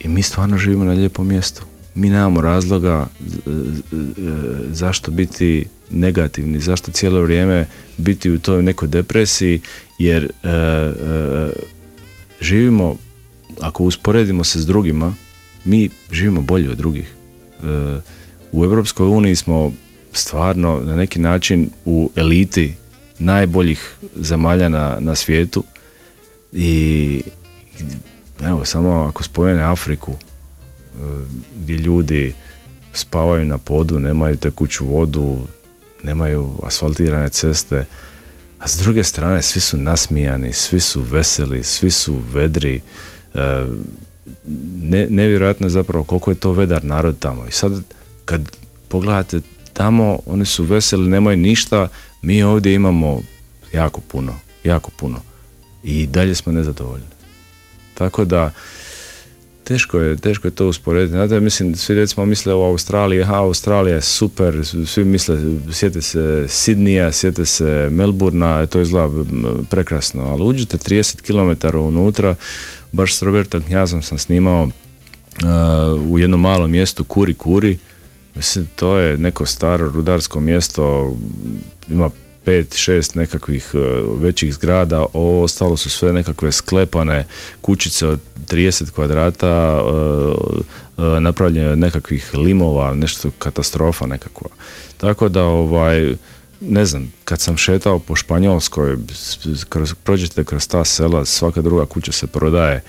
[0.00, 1.62] i mi stvarno živimo na lijepom mjestu
[1.96, 3.06] mi nemamo razloga
[4.70, 9.60] zašto biti negativni, zašto cijelo vrijeme biti u toj nekoj depresiji,
[9.98, 10.92] jer e, e,
[12.40, 12.96] živimo,
[13.60, 15.14] ako usporedimo se s drugima,
[15.64, 17.06] mi živimo bolje od drugih.
[17.06, 18.00] E,
[18.52, 19.72] u Europskoj uniji smo
[20.12, 22.74] stvarno na neki način u eliti
[23.18, 25.64] najboljih zemalja na, na svijetu
[26.52, 27.22] i
[28.42, 30.12] evo samo ako spomene Afriku
[31.56, 32.34] gdje ljudi
[32.92, 35.38] spavaju na podu, nemaju tekuću vodu,
[36.02, 37.84] nemaju asfaltirane ceste.
[38.58, 42.80] a s druge strane svi su nasmijani, svi su veseli, svi su vedri.
[43.34, 43.64] E,
[44.82, 47.46] ne, nevjerojatno je zapravo koliko je to vedar narod tamo.
[47.46, 47.72] I sad
[48.24, 48.56] kad
[48.88, 49.40] pogledate
[49.72, 51.88] tamo, oni su veseli, nemaju ništa,
[52.22, 53.20] mi ovdje imamo
[53.72, 55.20] jako puno, jako puno.
[55.82, 57.06] I dalje smo nezadovoljni.
[57.94, 58.52] Tako da,
[59.68, 61.10] Teško je, teško je to usporediti.
[61.10, 65.38] Znate, mislim, svi recimo misle o Australiji, ha, Australija je super, svi misle,
[65.72, 69.24] sjete se Sidnija, sjete se Melburna, to izgleda
[69.70, 72.34] prekrasno, ali uđete 30 km unutra,
[72.92, 77.78] baš s Robertom Knjazom sam snimao uh, u jednom malom mjestu Kuri Kuri,
[78.34, 81.16] mislim, to je neko staro rudarsko mjesto,
[81.88, 82.10] ima
[82.46, 83.78] pet, šest nekakvih e,
[84.20, 87.26] većih zgrada, ovo ostalo su sve nekakve sklepane
[87.60, 94.48] kućice od 30 kvadrata, e, e, napravljene od nekakvih limova, nešto katastrofa nekakva.
[94.96, 96.14] Tako da ovaj,
[96.60, 98.96] ne znam, kad sam šetao po Španjolskoj,
[99.68, 102.82] kroz, prođete kroz ta sela, svaka druga kuća se prodaje.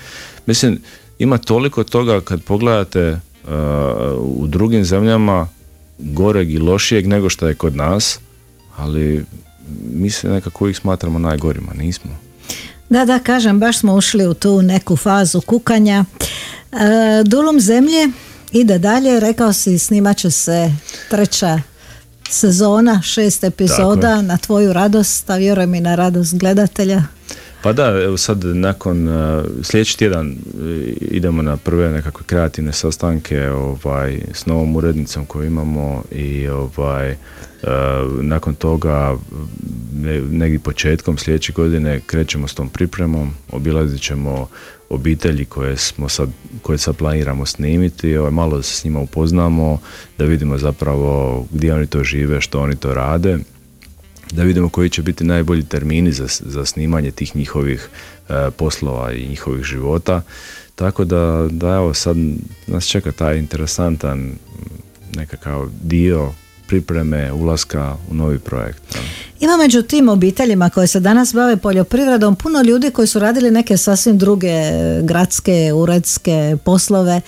[0.45, 0.79] Mislim,
[1.19, 3.19] ima toliko toga kad pogledate
[4.19, 5.47] u drugim zemljama
[5.99, 8.19] goreg i lošijeg nego što je kod nas,
[8.77, 9.25] ali
[9.93, 12.11] mi se nekako uvijek smatramo najgorima, nismo.
[12.89, 16.05] Da, da, kažem, baš smo ušli u tu neku fazu kukanja.
[16.71, 18.09] E, Dulum zemlje
[18.51, 20.71] ide dalje, rekao si snimat će se
[21.09, 21.61] treća
[22.29, 27.03] sezona, šest epizoda na tvoju radost, a vjerujem i na radost gledatelja.
[27.67, 29.09] Pa da, evo sad nakon
[29.63, 30.35] sljedeći tjedan uh,
[31.01, 37.17] idemo na prve nekakve kreativne sastanke ovaj, s novom urednicom koju imamo i ovaj, uh,
[38.21, 39.15] nakon toga
[40.31, 44.47] negdje početkom sljedeće godine krećemo s tom pripremom, obilazit ćemo
[44.89, 46.29] obitelji koje smo sad,
[46.61, 49.79] koje sad planiramo snimiti, ovaj, malo da se s njima upoznamo,
[50.17, 53.39] da vidimo zapravo gdje oni to žive, što oni to rade
[54.31, 57.89] da vidimo koji će biti najbolji termini za, za snimanje tih njihovih
[58.29, 60.21] e, poslova i njihovih života.
[60.75, 62.17] Tako da, da evo sad
[62.67, 64.31] nas čeka taj interesantan
[65.15, 66.31] nekakav dio
[66.67, 68.97] pripreme ulaska u novi projekt.
[69.39, 73.77] Ima među tim obiteljima koje se danas bave poljoprivredom puno ljudi koji su radili neke
[73.77, 74.53] sasvim druge
[75.01, 77.21] gradske, uredske poslove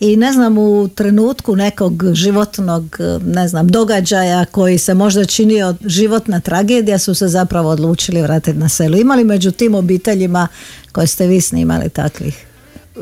[0.00, 6.40] i ne znam u trenutku nekog životnog ne znam događaja koji se možda činio životna
[6.40, 8.96] tragedija su se zapravo odlučili vratiti na selu.
[8.96, 10.48] Imali među tim obiteljima
[10.92, 12.46] koje ste vi snimali takvih?
[12.96, 13.00] E,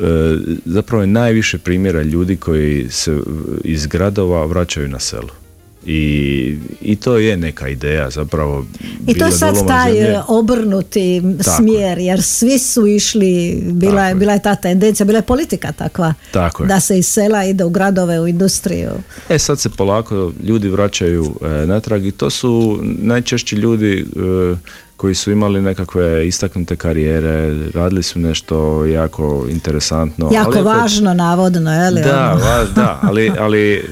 [0.65, 3.19] zapravo je najviše primjera ljudi koji se
[3.65, 5.42] iz gradova vraćaju na selo.
[5.87, 8.67] I, I to je neka ideja zapravo.
[9.07, 9.93] I to je sad taj
[10.29, 11.23] obrnuti
[11.57, 16.15] smjer jer svi su išli, bila, je, bila je ta tendencija, bila je politika takva
[16.31, 18.91] Tako da se iz sela ide u gradove, u industriju.
[19.29, 24.57] E sad se polako ljudi vraćaju e, natrag i to su najčešći ljudi e,
[25.03, 30.31] koji su imali nekakve istaknute karijere, radili su nešto jako interesantno.
[30.33, 32.03] Jako ali važno, navodno, je li?
[32.03, 32.73] Da, ono?
[32.75, 33.83] da ali, ali e,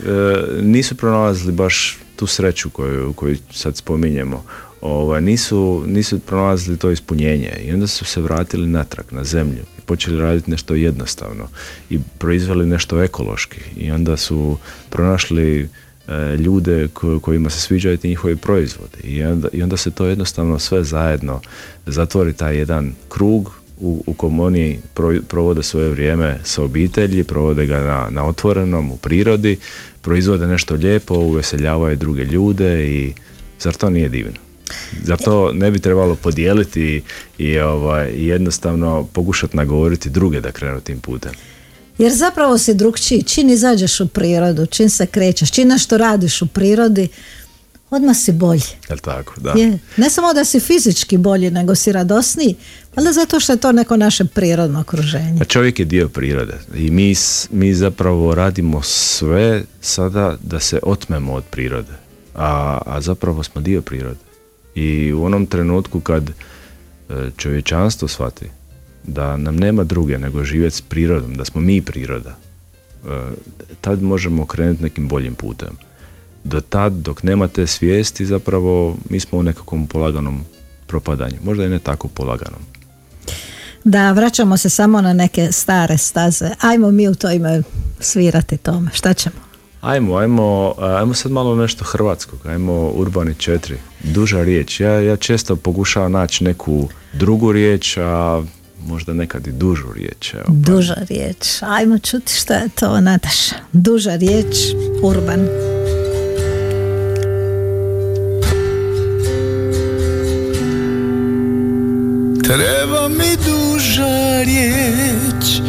[0.62, 4.44] nisu pronalazili baš tu sreću koju, koju sad spominjemo.
[4.80, 9.80] Ovaj, nisu, nisu pronalazili to ispunjenje i onda su se vratili natrag na zemlju i
[9.80, 11.48] počeli raditi nešto jednostavno
[11.90, 14.56] i proizveli nešto ekološki i onda su
[14.90, 15.68] pronašli
[16.38, 16.88] ljude
[17.20, 21.40] kojima se sviđaju ti njihovi proizvodi I onda, i onda se to jednostavno sve zajedno
[21.86, 24.78] zatvori taj jedan krug u, u kom oni
[25.28, 29.58] provode svoje vrijeme sa obitelji, provode ga na, na otvorenom, u prirodi,
[30.02, 33.12] proizvode nešto lijepo, uveseljavaju druge ljude i
[33.60, 34.38] zar to nije divno?
[35.02, 37.02] Zar to ne bi trebalo podijeliti
[37.38, 41.32] i ovaj, jednostavno pokušati nagovoriti druge da krenu tim putem?
[42.00, 46.46] Jer zapravo si drugčiji, čim izađeš u prirodu, čim se krećeš, čim što radiš u
[46.46, 47.08] prirodi,
[47.90, 48.62] odmah si bolji.
[48.88, 49.50] Jel tako, da.
[49.50, 49.78] Je.
[49.96, 52.56] Ne samo da si fizički bolji, nego si radosniji,
[52.94, 55.40] ali zato što je to neko naše prirodno okruženje.
[55.40, 57.14] A čovjek je dio prirode i mi,
[57.50, 61.92] mi zapravo radimo sve sada da se otmemo od prirode,
[62.34, 64.20] a, a zapravo smo dio prirode.
[64.74, 66.32] I u onom trenutku kad e,
[67.36, 68.46] čovječanstvo shvati
[69.04, 73.08] da nam nema druge nego živjeti s prirodom, da smo mi priroda, e,
[73.80, 75.76] tad možemo krenuti nekim boljim putem.
[76.44, 80.44] Do tad, dok nema te svijesti, zapravo mi smo u nekakvom polaganom
[80.86, 81.36] propadanju.
[81.44, 82.60] Možda i ne tako polaganom.
[83.84, 86.50] Da, vraćamo se samo na neke stare staze.
[86.60, 87.62] Ajmo mi u to ime
[88.00, 88.90] svirati tome.
[88.92, 89.36] Šta ćemo?
[89.80, 92.46] Ajmo, ajmo, ajmo sad malo nešto hrvatskog.
[92.46, 93.74] Ajmo Urbani 4.
[94.04, 94.80] Duža riječ.
[94.80, 98.42] Ja, ja često pokušavam naći neku drugu riječ, a
[98.86, 100.34] možda nekad i dužu riječ.
[100.34, 100.52] Evo, pa.
[100.52, 101.36] Duža riječ.
[101.60, 103.54] Ajmo čuti što je to, Nataša.
[103.72, 104.56] Duža riječ,
[105.02, 105.46] urban.
[112.44, 115.60] Treba mi duža riječ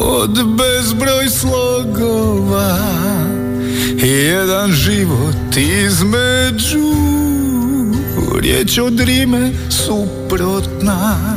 [0.00, 2.78] od bezbroj slogova
[4.04, 6.96] i jedan život između
[8.40, 11.35] riječ od rime suprotna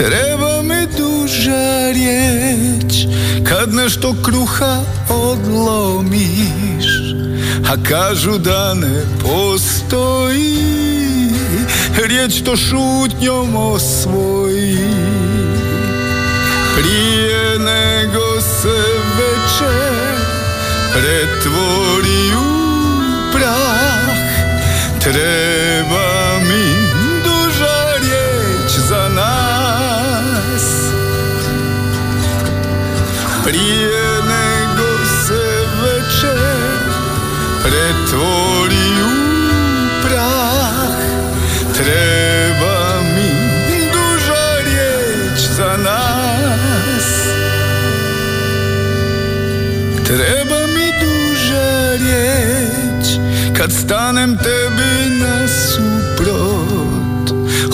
[0.00, 2.94] Treba mi duža riječ
[3.48, 6.86] kad nešto kruha odlomiš
[7.70, 10.60] a kažu da ne postoji
[12.06, 14.78] riječ to šutnjom osvoji.
[16.74, 18.82] Prije nego se
[19.18, 20.16] večer
[20.92, 24.16] pretvori u prah.
[25.00, 26.09] Treba
[33.50, 36.78] prije nego se večer
[37.62, 39.10] pretvori u
[40.02, 40.96] prah
[41.74, 43.30] treba mi
[43.92, 47.06] duža riječ za nas.
[50.06, 53.18] Treba mi duža riječ
[53.58, 57.30] kad stanem tebi na suprot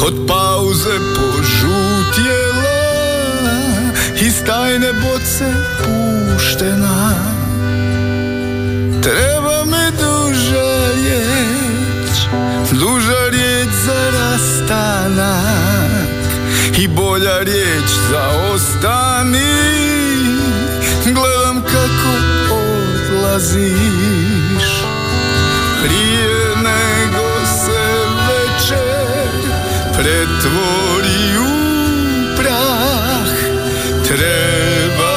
[0.07, 1.26] od pauze požutjela
[4.47, 5.45] tajne boce
[5.79, 7.15] puštena.
[9.03, 11.67] Treba mi duža riječ
[12.73, 15.37] duža riječ za rastanak
[16.79, 18.23] i bolja riječ za
[18.53, 19.57] ostani.
[21.05, 22.17] Gledam kako
[23.13, 23.77] odlaziš
[25.83, 27.81] prije nego se
[28.29, 29.31] večer
[29.93, 30.86] pretvori
[34.17, 35.17] treba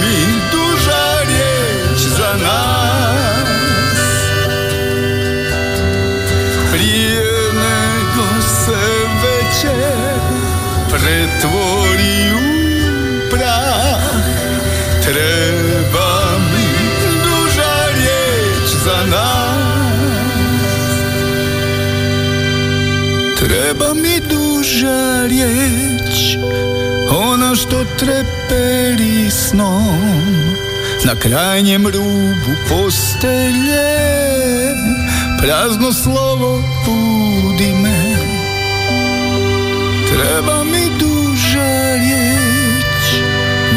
[0.00, 0.18] mi
[0.52, 3.48] duža riječ za nas.
[6.72, 7.22] Prije
[7.54, 8.82] nego se
[9.22, 10.20] večer
[10.90, 14.12] pretvori u prah
[15.02, 16.68] treba mi
[17.24, 19.62] duža riječ za nas.
[23.38, 26.36] Treba mi duža riječ
[27.52, 30.00] Ona što treperi snom
[31.04, 33.92] Na krajnjem rubu postelje.
[35.38, 38.16] Prazno slovo budi me.
[40.08, 43.24] Treba mi duža riječ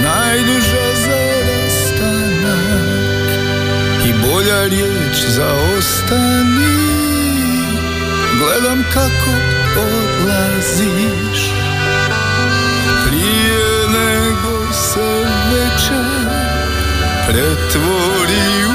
[0.03, 3.29] Najduža za rastanak
[4.05, 5.47] I bolja riječ za
[5.77, 6.75] ostani
[8.39, 9.31] Gledam kako
[9.81, 11.44] odlaziš
[17.25, 18.74] pretvoril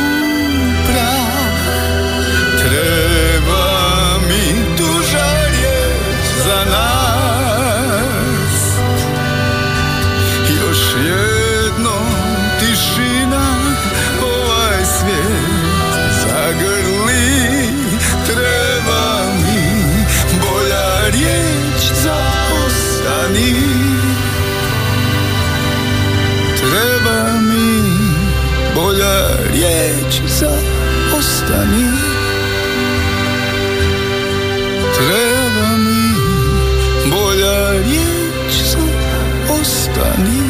[29.60, 30.50] riječ za
[31.18, 31.86] ostani.
[34.94, 36.14] Treba mi
[37.10, 38.78] bolja riječ za
[39.60, 40.49] ostani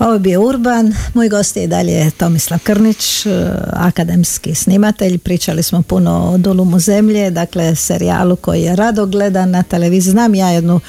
[0.00, 3.30] Ovo je bio Urban, moj gost je dalje Tomislav Krnić, e,
[3.72, 5.18] akademski snimatelj.
[5.18, 10.10] Pričali smo puno o Dulumu zemlje, dakle serijalu koji je rado gledan na televiziji.
[10.10, 10.80] Znam ja jednu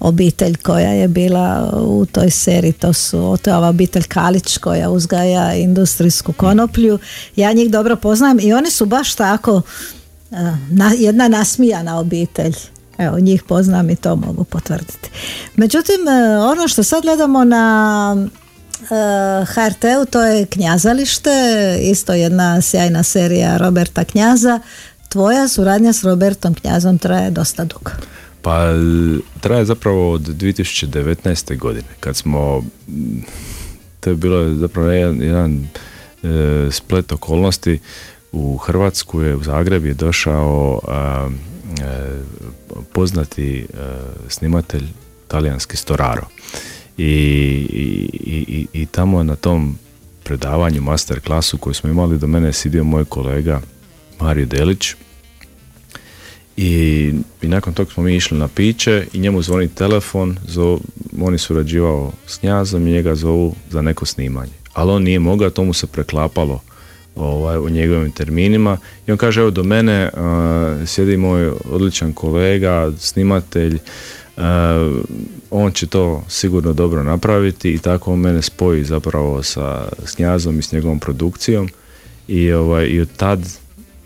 [0.00, 5.54] obitelj koja je bila u toj seriji, to su to ova obitelj Kalić koja uzgaja
[5.54, 6.98] industrijsku konoplju.
[7.36, 9.62] Ja njih dobro poznam i oni su baš tako
[10.30, 10.36] e,
[10.70, 12.54] na, jedna nasmijana obitelj.
[12.98, 15.10] Evo, njih poznam i to mogu potvrditi.
[15.56, 18.16] Međutim, e, ono što sad gledamo na
[19.46, 21.30] HRT-u to je Knjazalište,
[21.82, 24.60] isto jedna sjajna serija Roberta Knjaza.
[25.08, 27.90] Tvoja suradnja s Robertom Knjazom traje dosta dugo.
[28.42, 28.58] Pa
[29.40, 31.58] traje zapravo od 2019.
[31.58, 32.62] godine kad smo
[34.00, 35.68] to je bilo zapravo jedan, jedan
[36.22, 37.80] e, splet okolnosti
[38.32, 41.28] u Hrvatsku je u Zagreb je došao a,
[41.80, 42.08] e,
[42.92, 43.66] poznati e,
[44.28, 44.84] snimatelj
[45.28, 46.26] talijanski Storaro
[46.98, 47.04] i,
[48.24, 49.78] i, i, i tamo na tom
[50.24, 53.60] predavanju, master klasu koju smo imali do mene je sidio moj kolega
[54.20, 54.94] Mario Delić
[56.60, 60.78] i, i nakon toga smo mi išli na piće i njemu zvoni telefon, zov,
[61.20, 64.52] on je surađivao s njazom i njega zovu za neko snimanje.
[64.72, 66.60] Ali on nije mogao, to mu se preklapalo
[67.16, 72.92] ovaj, u njegovim terminima i on kaže evo do mene uh, sjedi moj odličan kolega,
[72.98, 73.78] snimatelj,
[75.50, 80.62] on će to sigurno dobro napraviti i tako on mene spoji zapravo sa Snjazom i
[80.62, 81.68] s njegovom produkcijom
[82.28, 83.40] i, ovaj, i od tad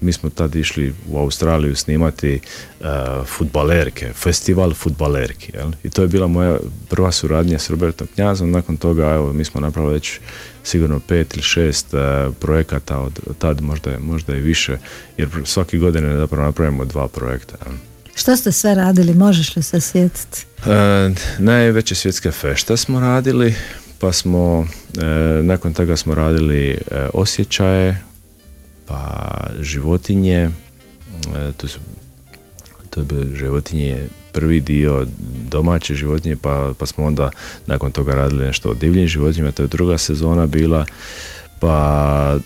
[0.03, 2.41] mi smo tad išli u Australiju snimati
[2.80, 2.87] uh,
[3.26, 5.53] futbalerke, festival futbalerki.
[5.55, 5.70] Jel?
[5.85, 6.59] I to je bila moja
[6.89, 8.51] prva suradnja s Robertom Knjazom.
[8.51, 10.20] Nakon toga, evo, mi smo napravili već
[10.64, 14.78] sigurno pet ili šest uh, projekata od, tad, možda, možda i više,
[15.16, 17.57] jer svaki godine napravimo dva projekta.
[18.14, 20.46] Što ste sve radili, možeš li se sjetiti?
[20.66, 23.54] E, najveće svjetske fešte smo radili,
[23.98, 24.66] pa smo,
[24.98, 26.76] e, nakon toga smo radili e,
[27.14, 28.02] osjećaje,
[28.86, 30.50] pa životinje,
[31.36, 31.78] e, to su
[32.90, 33.96] to je bilo životinje
[34.32, 35.06] prvi dio
[35.50, 37.30] domaće životinje pa, pa smo onda
[37.66, 40.86] nakon toga radili nešto o divljim životinjama, to je druga sezona bila
[41.60, 42.38] pa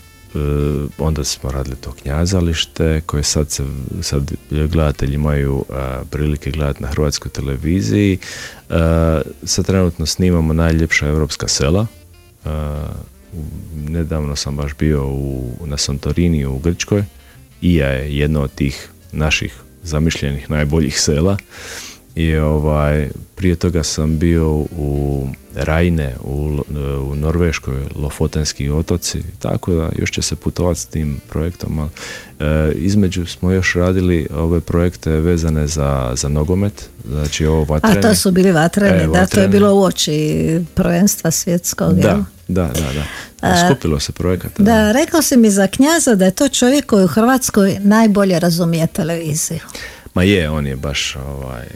[0.98, 3.64] onda smo radili to knjazalište koje sad, se,
[4.02, 5.64] sad gledatelji imaju
[6.10, 8.18] prilike gledati na hrvatskoj televiziji.
[9.44, 11.86] Sad trenutno snimamo najljepša europska sela.
[13.74, 17.04] Nedavno sam baš bio u, na Santorini u Grčkoj.
[17.60, 21.36] I ja je jedno od tih naših zamišljenih najboljih sela
[22.16, 26.58] i ovaj, prije toga sam bio u Rajne u,
[27.10, 31.90] u Norveškoj, Lofotenski otoci, tako da još će se putovati s tim projektom.
[32.40, 37.98] E, između smo još radili ove projekte vezane za, za nogomet, znači ovo vatrene.
[37.98, 42.24] A to su bili vatrene, e, da, to je bilo u oči prvenstva svjetskog, da,
[42.48, 42.92] Da, da,
[43.40, 43.66] da.
[43.68, 44.62] Skupilo se projekata.
[44.62, 48.38] Da, da, rekao si mi za knjaza da je to čovjek koji u Hrvatskoj najbolje
[48.38, 49.60] razumije televiziju.
[50.14, 51.66] Ma je, on je baš ovaj,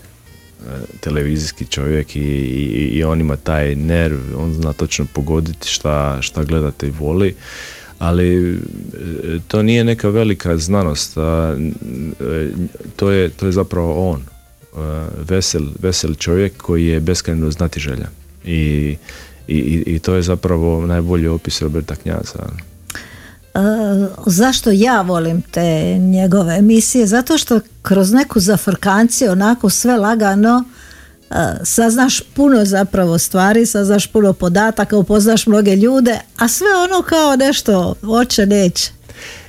[1.01, 6.45] televizijski čovjek i, i, i on ima taj nerv, on zna točno pogoditi šta, šta
[6.45, 7.35] gledate i voli
[7.99, 8.59] ali e,
[9.49, 11.57] to nije neka velika znanost a,
[12.21, 12.49] e,
[12.97, 14.27] to, je, to je zapravo on e,
[15.29, 18.11] vesel, vesel čovjek koji je beskrajno znatiželjan
[18.45, 18.97] i,
[19.49, 22.49] i, i to je zapravo najbolji opis Roberta Knjaza
[24.27, 27.07] zašto ja volim te njegove emisije?
[27.07, 30.65] Zato što kroz neku zafrkanciju onako sve lagano
[31.31, 37.37] uh, saznaš puno zapravo stvari, saznaš puno podataka, upoznaš mnoge ljude, a sve ono kao
[37.37, 38.91] nešto oče neće.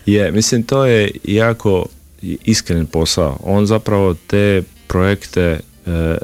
[0.05, 1.85] Je, mislim to je jako
[2.21, 3.39] iskren posao.
[3.43, 5.59] On zapravo te projekte e,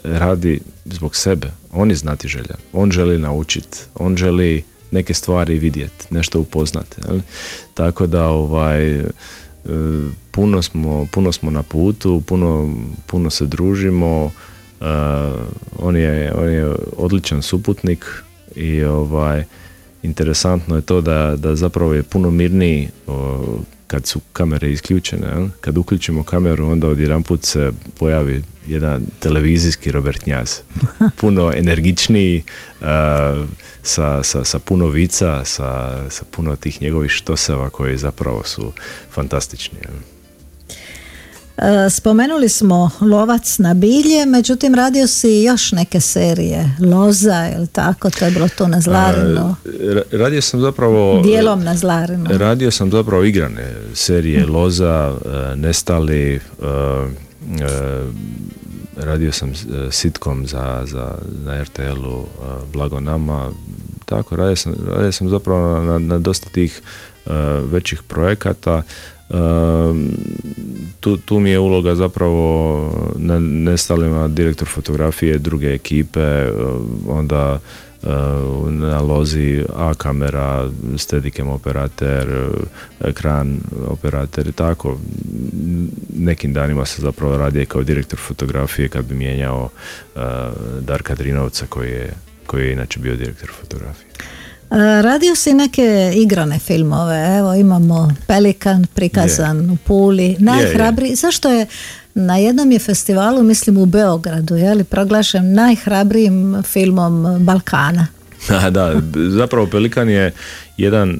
[0.03, 1.47] radi zbog sebe.
[1.73, 2.55] On je znati želja.
[2.73, 3.77] On želi naučiti.
[3.95, 6.95] On želi neke stvari vidjeti, nešto upoznati.
[7.73, 9.05] Tako da ovaj e,
[10.31, 12.75] puno smo, puno smo na putu, puno,
[13.05, 14.31] puno se družimo.
[14.79, 14.85] Uh,
[15.79, 18.05] on, je, on je odličan suputnik
[18.55, 19.43] i ovaj
[20.03, 22.89] interesantno je to da, da zapravo je puno mirniji
[23.87, 25.49] kad su kamere isključene.
[25.61, 30.51] Kad uključimo kameru onda odjedanput se pojavi jedan televizijski Robert Njaz.
[31.21, 32.43] Puno energičniji,
[33.83, 38.71] sa, sa, sa puno vica, sa, sa puno tih njegovih štoseva koji zapravo su
[39.11, 39.77] fantastični.
[39.81, 40.16] E,
[41.89, 48.25] spomenuli smo Lovac na bilje, međutim radio si još neke serije, Loza ili tako, to
[48.25, 49.55] je bilo to na Zlarinu.
[50.11, 51.21] radio sam zapravo...
[51.21, 52.25] Dijelom na Zlarinu.
[52.29, 56.39] Radio sam zapravo igrane serije, Loza, e, Nestali, e,
[58.95, 59.53] radio sam
[59.91, 62.25] sitkom za, za, na RTL-u
[62.73, 63.51] Blago nama,
[64.05, 66.81] tako, radio sam, radio sam zapravo na, na dosta tih
[67.71, 68.83] većih projekata,
[70.99, 76.51] tu, tu mi je uloga zapravo na nestalima direktor fotografije druge ekipe, e,
[77.07, 77.59] onda
[78.03, 78.07] e,
[78.69, 82.49] na lozi A kamera, stedikem operater,
[82.99, 84.97] ekran operater i tako.
[86.17, 89.69] Nekim danima se zapravo radi kao direktor fotografije kad bi mijenjao
[90.15, 90.21] uh,
[90.79, 92.13] Darka Drinovca koji je,
[92.45, 94.07] koji je inače bio direktor fotografije.
[94.71, 101.67] E, radio si neke igrane filmove, evo imamo Pelikan prikazan u Puli, najhrabri, zašto je
[102.13, 108.07] na jednom je festivalu, mislim u Beogradu, je li proglašen najhrabrijim filmom Balkana?
[108.49, 110.31] Da, da, zapravo Pelikan je
[110.77, 111.17] jedan e,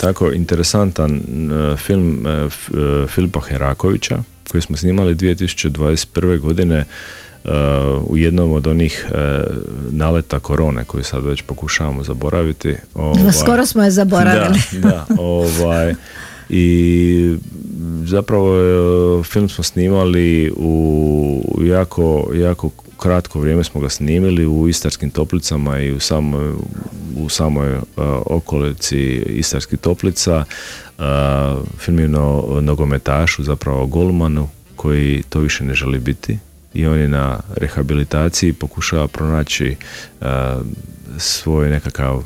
[0.00, 4.18] tako interesantan uh, film uh, Filipa Herakovića
[4.50, 6.38] koji smo snimali 2021.
[6.38, 6.84] godine
[8.06, 9.16] u jednom od onih uh,
[9.90, 12.76] naleta korone koju sad već pokušavamo zaboraviti.
[12.94, 14.58] Ovaj, Skoro smo je zaboravili.
[14.72, 15.94] Da, da ovaj,
[16.48, 17.36] i
[18.04, 25.10] zapravo e, film smo snimali u jako, jako kratko vrijeme smo ga snimili u Istarskim
[25.10, 26.52] toplicama i u samoj,
[27.16, 27.78] u samoj
[28.26, 30.44] okolici Istarskih toplica.
[31.78, 36.38] film je no, nogometašu, zapravo golmanu, koji to više ne želi biti
[36.74, 39.76] i on je na rehabilitaciji pokušava pronaći
[41.18, 42.22] svoj nekakav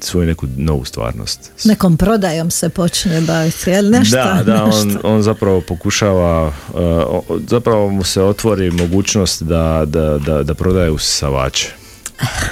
[0.00, 1.52] svoju neku novu stvarnost.
[1.64, 4.16] Nekom prodajom se počne baviti, jel nešto?
[4.16, 10.42] Da, da, on, on zapravo pokušava, uh, zapravo mu se otvori mogućnost da, da, da,
[10.42, 11.72] da prodaje usisavače.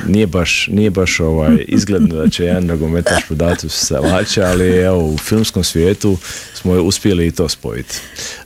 [0.06, 5.18] Nije baš, nije baš ovaj, izgledno da će jedan nogometaš prodati usisavače, ali evo, u
[5.18, 6.16] filmskom svijetu
[6.54, 7.98] smo uspjeli i to spojiti.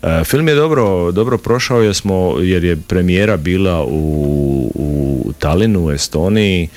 [0.03, 5.87] Uh, film je dobro, dobro prošao jer, smo, jer je premijera bila u, u Talinu,
[5.87, 6.69] u Estoniji,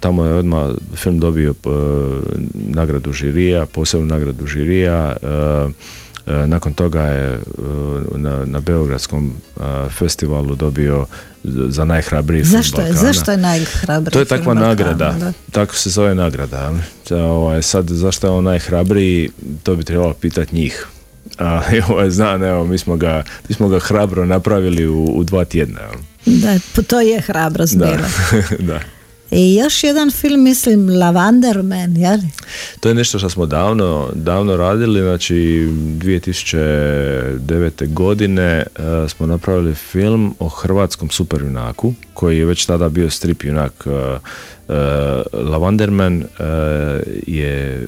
[0.00, 1.68] tamo je odmah film dobio e,
[2.54, 5.16] nagradu žirija, posebnu nagradu žirija.
[6.26, 7.40] E, e, nakon toga je
[8.16, 9.32] na, na Beogradskom
[9.90, 11.06] festivalu dobio
[11.68, 16.14] za najhrabriji film zašto je, Zašto je najhrabriji To je takva nagrada, tako se zove
[16.14, 16.72] nagrada.
[17.10, 19.30] Ovaj, sad, zašto je on najhrabriji,
[19.62, 20.86] to bi trebalo pitati njih.
[21.38, 25.44] A, ovaj, zna, evo, mi smo, ga, mi smo ga hrabro napravili u, u dva
[25.44, 25.80] tjedna.
[26.26, 27.96] Da, to je hrabrost da.
[28.68, 28.80] da.
[29.36, 32.18] I još jedan film, mislim, Lavanderman, jel?
[32.80, 37.92] To je nešto što smo davno, davno radili, znači 2009.
[37.92, 43.86] godine uh, smo napravili film o hrvatskom superjunaku, koji je već tada bio strip junak.
[43.86, 43.98] Uh, uh,
[45.50, 46.24] Lavanderman
[47.26, 47.86] je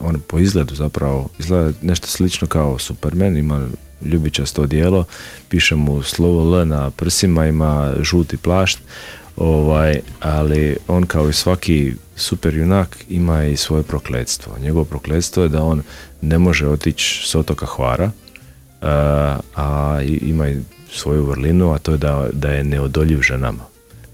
[0.00, 3.68] on po izgledu zapravo izgleda nešto slično kao Superman, ima
[4.02, 5.04] ljubičasto dijelo,
[5.48, 8.78] piše mu slovo L na prsima, ima žuti plašt,
[9.36, 14.58] ovaj, ali on kao i svaki super junak ima i svoje prokledstvo.
[14.58, 15.82] Njegovo prokledstvo je da on
[16.22, 18.10] ne može otići s otoka Hvara,
[18.82, 20.60] a, a ima i
[20.92, 23.64] svoju vrlinu, a to je da, da je neodoljiv ženama.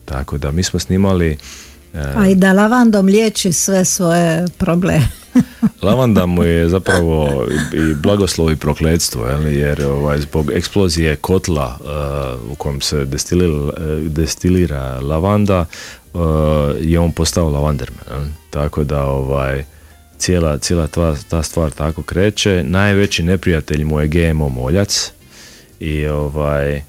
[0.04, 1.38] Tako da mi smo snimali
[1.94, 5.08] a i da lavandom liječi sve svoje probleme.
[5.82, 12.54] Lavanda mu je zapravo i blagoslov i prokledstvo, jer ovaj, zbog eksplozije kotla uh, u
[12.54, 13.72] kojem se destilira,
[14.08, 15.64] destilira lavanda
[16.14, 16.20] uh,
[16.80, 18.34] je on postao lavanderman.
[18.50, 19.64] Tako da ovaj,
[20.18, 22.64] cijela, cijela ta, ta stvar tako kreće.
[22.66, 25.12] Najveći neprijatelj mu je GMO moljac
[25.80, 26.82] i ovaj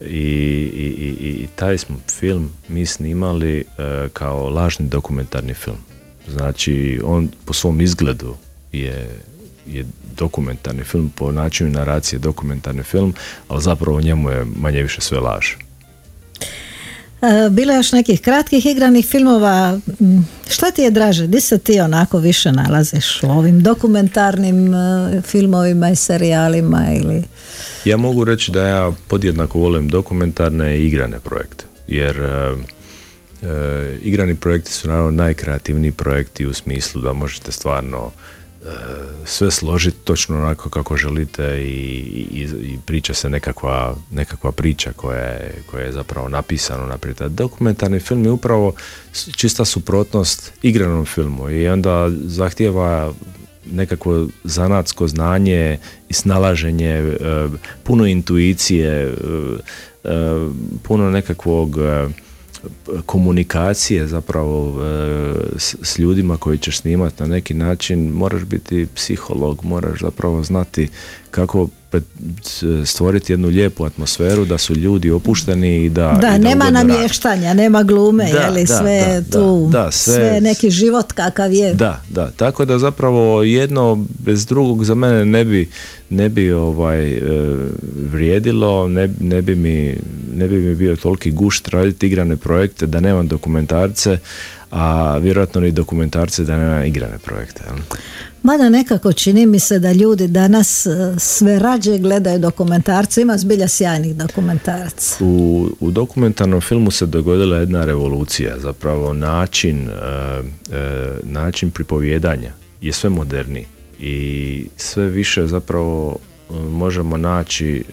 [0.00, 5.85] i, i, i, i taj smo film mi snimali uh, kao lažni dokumentarni film.
[6.28, 8.34] Znači, on po svom izgledu
[8.72, 9.08] je,
[9.66, 9.84] je
[10.16, 13.14] dokumentarni film, po načinu naracije dokumentarni film,
[13.48, 15.46] ali zapravo njemu je manje više sve laž.
[17.22, 19.80] E, bilo je još nekih kratkih igranih filmova.
[20.00, 20.18] Mm,
[20.48, 21.26] šta ti je draže?
[21.26, 27.22] Di se ti onako više nalaziš u ovim dokumentarnim e, filmovima i serijalima ili...
[27.84, 31.64] Ja mogu reći da ja podjednako volim dokumentarne i igrane projekte.
[31.88, 32.16] Jer
[33.42, 38.10] E, igrani projekti su naravno najkreativniji projekti u smislu da možete stvarno
[38.62, 38.66] e,
[39.24, 45.20] sve složiti točno onako kako želite i, i, i priča se nekakva, nekakva priča koja
[45.20, 47.16] je, koja je zapravo napisana naprijed.
[47.28, 48.72] Dokumentarni film je upravo
[49.36, 53.12] čista suprotnost igranom filmu i onda zahtijeva
[53.72, 55.78] nekakvo zanatsko znanje
[56.08, 57.16] i snalaženje, e,
[57.82, 59.14] puno intuicije,
[60.82, 61.78] puno nekakvog
[63.06, 70.00] komunikacije zapravo e, s, ljudima koji ćeš snimati na neki način moraš biti psiholog, moraš
[70.00, 70.88] zapravo znati
[71.30, 71.68] kako
[72.84, 78.32] stvoriti jednu lijepu atmosferu da su ljudi opušteni i da da, nema namještanja, nema glume
[78.32, 82.78] da, li sve tu da, sve, sve neki život kakav je da, da, tako da
[82.78, 85.68] zapravo jedno bez drugog za mene ne bi
[86.10, 87.20] ne bi ovaj e,
[88.12, 89.96] vrijedilo ne, ne, bi mi
[90.34, 94.18] ne bi mi bio toliki gušt raditi igrane projekte da nemam dokumentarce
[94.70, 97.62] a vjerojatno ni dokumentarce da nema igrane projekte.
[98.46, 103.68] Mada nekako čini mi se da ljudi danas e, sve rađe gledaju dokumentarce, ima zbilja
[103.68, 105.24] sjajnih dokumentaraca.
[105.24, 109.92] U, u dokumentarnom filmu se dogodila jedna revolucija, zapravo način, e,
[110.76, 113.66] e, način pripovjedanja je sve moderni
[114.00, 116.16] i sve više zapravo
[116.70, 117.84] možemo naći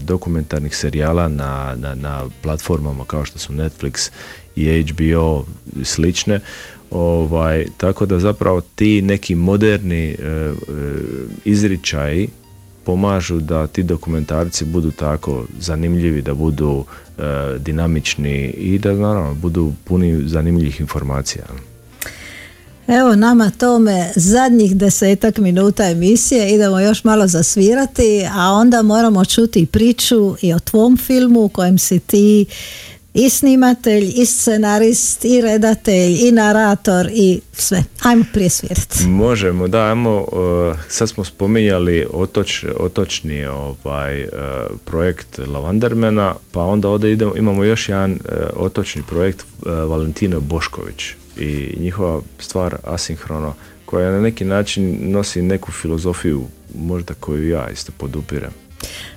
[0.00, 4.10] dokumentarnih serijala na, na, na platformama kao što su Netflix
[4.56, 5.44] i HBO
[5.82, 6.40] slične
[6.90, 10.52] ovaj, tako da zapravo ti neki moderni e, e,
[11.44, 12.28] izričaji
[12.84, 16.84] pomažu da ti dokumentarci budu tako zanimljivi, da budu
[17.18, 17.22] e,
[17.58, 21.44] dinamični i da naravno budu puni zanimljivih informacija.
[22.86, 29.66] Evo nama tome zadnjih desetak minuta emisije idemo još malo zasvirati, a onda moramo čuti
[29.66, 32.46] priču i o tvom filmu u kojem si ti
[33.14, 37.84] i snimatelj, i scenarist, i redatelj, i narator i sve.
[38.02, 39.06] Ajmo prije svirati.
[39.06, 44.28] Možemo, da, ajmo, uh, sad smo spominjali otoč, otočni ovaj, uh,
[44.84, 48.18] projekt Lavandermena, pa onda ovdje idemo, imamo još jedan uh,
[48.56, 49.46] otočni projekt
[49.88, 51.04] Valentino Bošković
[51.36, 53.54] i njihova stvar Asinhrono,
[53.86, 56.44] koja na neki način nosi neku filozofiju
[56.74, 58.50] možda koju ja isto podupirem.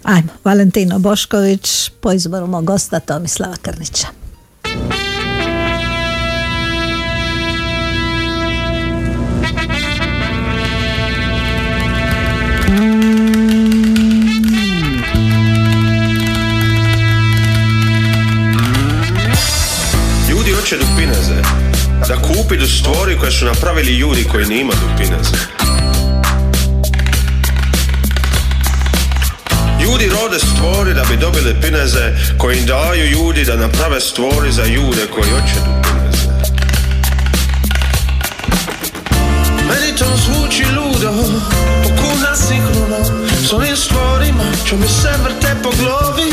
[0.03, 4.07] Ajmo, Valentino Bošković po izboru mog gosta Tomislava Krnića.
[20.29, 21.41] Ljudi hoće dupineze,
[22.07, 25.54] da kupi do stvori koje su napravili ljudi koji nima dupineze.
[29.85, 34.65] Ljudi rode stvori da bi dobili pineze koji im daju ljudi da naprave stvori za
[34.65, 36.27] ljude koji hoće pineze.
[39.67, 41.11] Meni to zvuči ludo,
[41.83, 46.31] pokuna sinhrono, s ovim stvorima ću mi se vrte po glavi.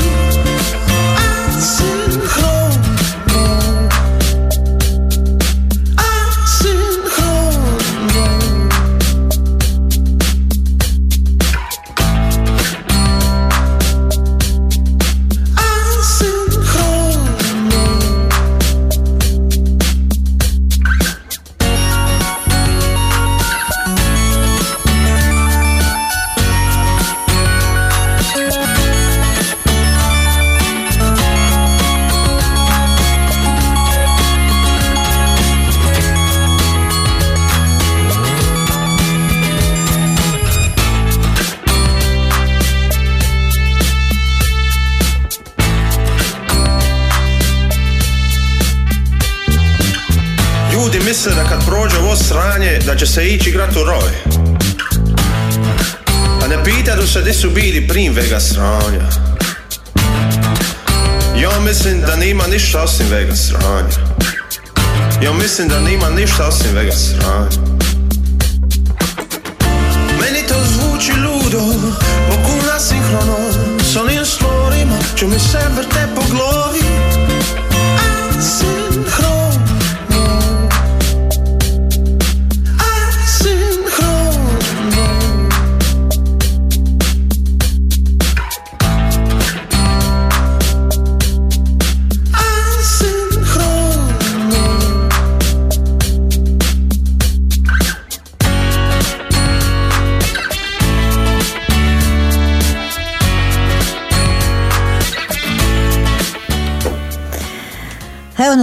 [52.93, 54.37] Da će se ići igrat u roj
[56.45, 59.09] A ne pitaju se di su bili prim vega sranja
[61.43, 64.23] Ja mislim da nima ništa osim vega sranja
[65.23, 67.49] Ja mislim da nima ništa osim vega sranja
[70.21, 71.75] Meni to zvuči ludo,
[72.29, 73.37] pokuna sinhrono
[73.93, 76.12] S onim stvorima ću mi se vrte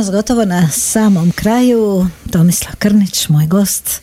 [0.10, 2.08] Nas gotovo na samom kraju.
[2.32, 4.02] Tomislav Krnić, moj gost.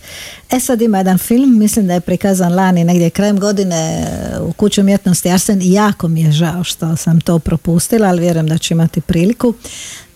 [0.51, 4.07] E sad ima jedan film, mislim da je prikazan lani negdje krajem godine
[4.41, 8.47] u kuću umjetnosti Arsen i jako mi je žao što sam to propustila, ali vjerujem
[8.47, 9.55] da ću imati priliku.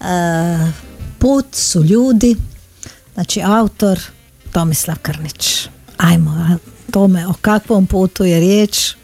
[0.01, 0.05] E,
[1.18, 2.36] put su ljudi,
[3.14, 4.01] znači autor
[4.53, 5.68] Tomislav Krnić.
[5.97, 6.59] Ajmo,
[6.91, 8.95] tome o kakvom putu je riječ?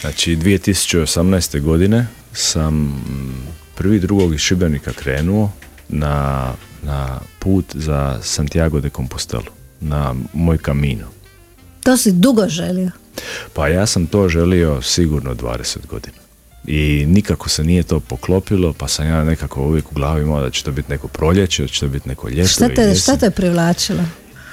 [0.00, 1.60] Znači 2018.
[1.60, 3.04] godine sam
[3.74, 5.50] prvi drugog iz Šibenika krenuo
[5.88, 11.06] na, na put za Santiago de Compostelu, na moj kamino.
[11.82, 12.90] To si dugo želio?
[13.52, 16.16] Pa ja sam to želio sigurno 20 godina.
[16.66, 20.50] I nikako se nije to poklopilo, pa sam ja nekako uvijek u glavi imao da
[20.50, 22.48] će to biti neko proljeće, da će to biti neko ljeto.
[22.48, 24.04] Šta te, šta te privlačilo?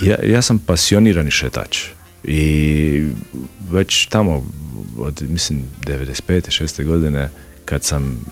[0.02, 1.84] Ja, ja sam pasionirani šetač.
[2.24, 3.08] I
[3.72, 4.46] već tamo
[4.98, 6.64] od, mislim, 95.
[6.64, 6.86] 6.
[6.86, 7.30] godine
[7.66, 8.26] kad sam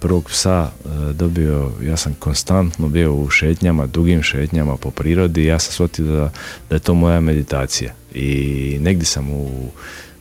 [0.00, 5.58] prvog psa e, dobio, ja sam konstantno bio u šetnjama, dugim šetnjama po prirodi ja
[5.58, 6.30] sam shvatio da,
[6.68, 7.94] da je to moja meditacija.
[8.14, 9.70] I negdje sam u,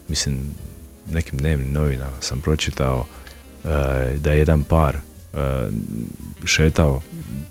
[0.07, 0.37] mislim,
[1.11, 3.05] nekim dnevnim novinama sam pročitao
[3.63, 3.67] e,
[4.17, 4.99] da je jedan par e,
[6.45, 7.01] šetao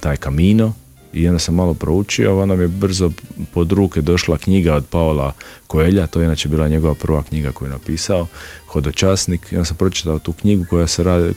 [0.00, 0.74] taj kamino
[1.14, 3.10] i onda sam malo proučio, a nam je brzo
[3.52, 5.32] pod ruke došla knjiga od Paola
[5.66, 8.26] Koelja, to je inače bila njegova prva knjiga koju je napisao,
[8.66, 11.34] Hodočasnik, i onda sam pročitao tu knjigu koja se radi,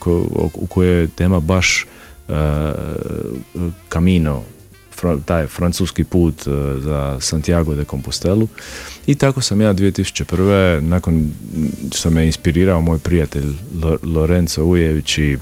[0.53, 1.85] u kojoj je tema baš
[2.27, 2.35] uh,
[3.89, 4.43] Camino,
[5.25, 6.53] taj francuski put uh,
[6.83, 8.47] za Santiago de Compostelu
[9.07, 10.79] i tako sam ja 2001.
[10.81, 11.31] nakon
[11.95, 13.53] što me inspirirao moj prijatelj
[14.03, 15.37] Lorenzo Ujević i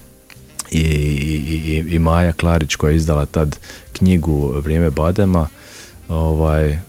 [0.78, 3.58] i, i, i Maja Klarić koja je izdala tad
[3.94, 5.48] knjigu Vrijeme Badema
[6.10, 6.80] ovaj,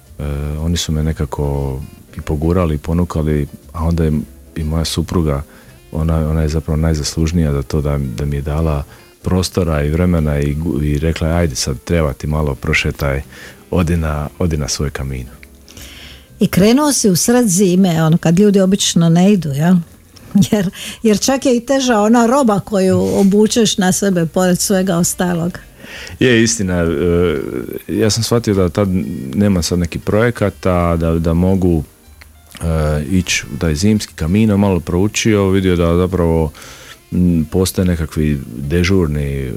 [0.60, 1.78] oni su me nekako
[2.16, 4.12] i pogurali i ponukali, a onda je
[4.56, 5.42] i moja supruga,
[5.92, 8.84] ona, ona je zapravo najzaslužnija za to da, da mi je dala
[9.22, 13.22] prostora i vremena i, i rekla ajde sad treba ti malo prošetaj,
[13.70, 15.26] odi na, odi na svoj kamin.
[16.40, 19.74] I krenuo si u sred zime, ono kad ljudi obično ne idu, jel?
[20.50, 20.70] Jer,
[21.02, 25.58] jer čak je i teža ona roba koju obučeš na sebe pored svega ostalog.
[26.20, 27.38] Je istina, e,
[27.88, 28.88] ja sam shvatio da tad
[29.34, 31.84] nema sad neki projekata, da, da mogu
[32.60, 36.52] e, ići u taj zimski kamino, malo proučio, vidio da zapravo
[37.50, 39.52] postoje nekakvi dežurni, e,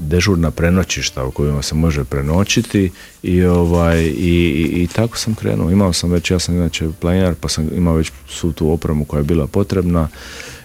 [0.00, 2.90] dežurna prenoćišta u kojima se može prenoćiti
[3.22, 5.70] i, ovaj, i, i, tako sam krenuo.
[5.70, 9.18] Imao sam već, ja sam inače planar pa sam imao već svu tu opremu koja
[9.18, 10.08] je bila potrebna.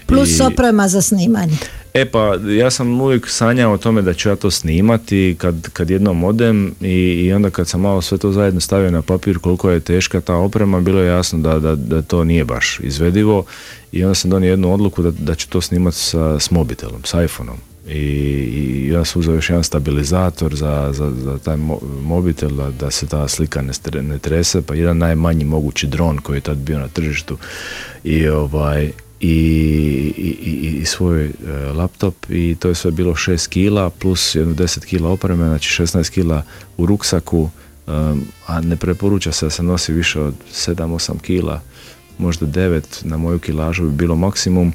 [0.05, 1.57] Plus oprema za snimanje.
[1.97, 5.89] E pa, ja sam uvijek sanjao o tome da ću ja to snimati kad, kad
[5.89, 6.95] jednom odem i,
[7.25, 10.35] i onda kad sam malo sve to zajedno stavio na papir koliko je teška ta
[10.35, 13.45] oprema, bilo je jasno da, da, da to nije baš izvedivo
[13.91, 17.13] i onda sam donio jednu odluku da, da ću to snimati sa, s mobitelom, s
[17.25, 17.57] iPhoneom.
[17.87, 21.57] I, i ja sam uzeo još jedan stabilizator za, za, za taj
[22.03, 26.37] mobitel da, da se ta slika ne, ne trese, pa jedan najmanji mogući dron koji
[26.37, 27.37] je tad bio na tržištu
[28.03, 29.29] i ovaj i,
[30.17, 31.31] i, i svoj e,
[31.75, 36.09] laptop i to je sve bilo 6 kila plus jedno 10 kila opreme, znači 16
[36.09, 36.43] kila
[36.77, 37.49] u ruksaku,
[38.47, 41.61] a ne preporuča se da se nosi više od 7-8 kila,
[42.17, 44.73] možda 9 na moju kilažu bi bilo maksimum,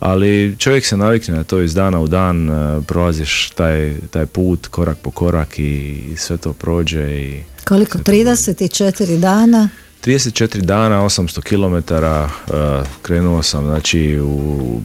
[0.00, 4.66] ali čovjek se navikne na to iz dana u dan, e, prolaziš taj, taj put
[4.66, 7.20] korak po korak i, sve to prođe.
[7.20, 7.98] I Koliko?
[7.98, 9.68] 34 dana?
[10.04, 14.80] 34 dana, 800 km uh, krenuo sam znači u,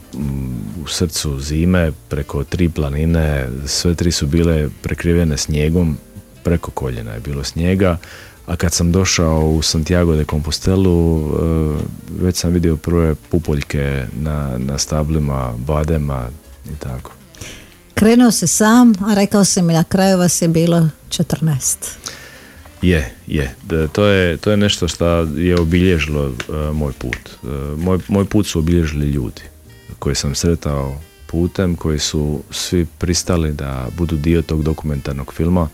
[0.84, 5.98] u srcu zime preko tri planine, sve tri su bile prekrivene snijegom,
[6.44, 7.98] preko koljena je bilo snijega,
[8.46, 11.78] a kad sam došao u Santiago de Compostelu uh,
[12.22, 16.30] već sam vidio prve pupoljke na, na stablima, badema
[16.66, 17.12] i tako.
[17.94, 22.19] Krenuo se sam, a rekao sam mi na kraju vas je bilo 14.
[22.82, 23.56] Je, je.
[23.92, 25.08] To je, to je nešto što
[25.38, 27.30] je obilježilo uh, moj put.
[27.44, 29.42] Uh, moj, moj put su obilježili ljudi
[30.00, 35.70] koji sam sretao putem, koji su svi pristali da budu dio tog dokumentarnog filma,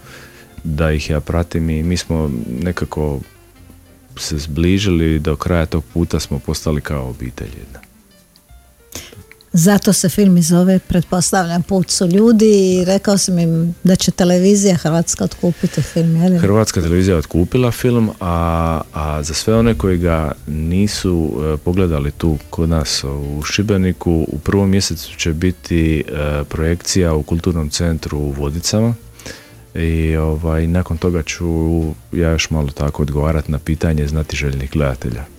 [0.63, 2.31] da ih ja pratim i mi smo
[2.61, 3.19] nekako
[4.17, 7.84] se zbližili do kraja tog puta smo postali kao obitelj jedna.
[9.57, 14.75] Zato se film zove, pretpostavljam, Put su ljudi i rekao sam im da će televizija
[14.75, 16.15] Hrvatska otkupiti film.
[16.15, 22.11] Je Hrvatska televizija otkupila film, a, a za sve one koji ga nisu e, pogledali
[22.11, 28.17] tu kod nas u Šibeniku, u prvom mjesecu će biti e, projekcija u kulturnom centru
[28.17, 28.93] u Vodicama
[29.75, 31.81] i ovaj, nakon toga ću
[32.11, 35.34] ja još malo tako odgovarati na pitanje znatiželjnih gledatelja.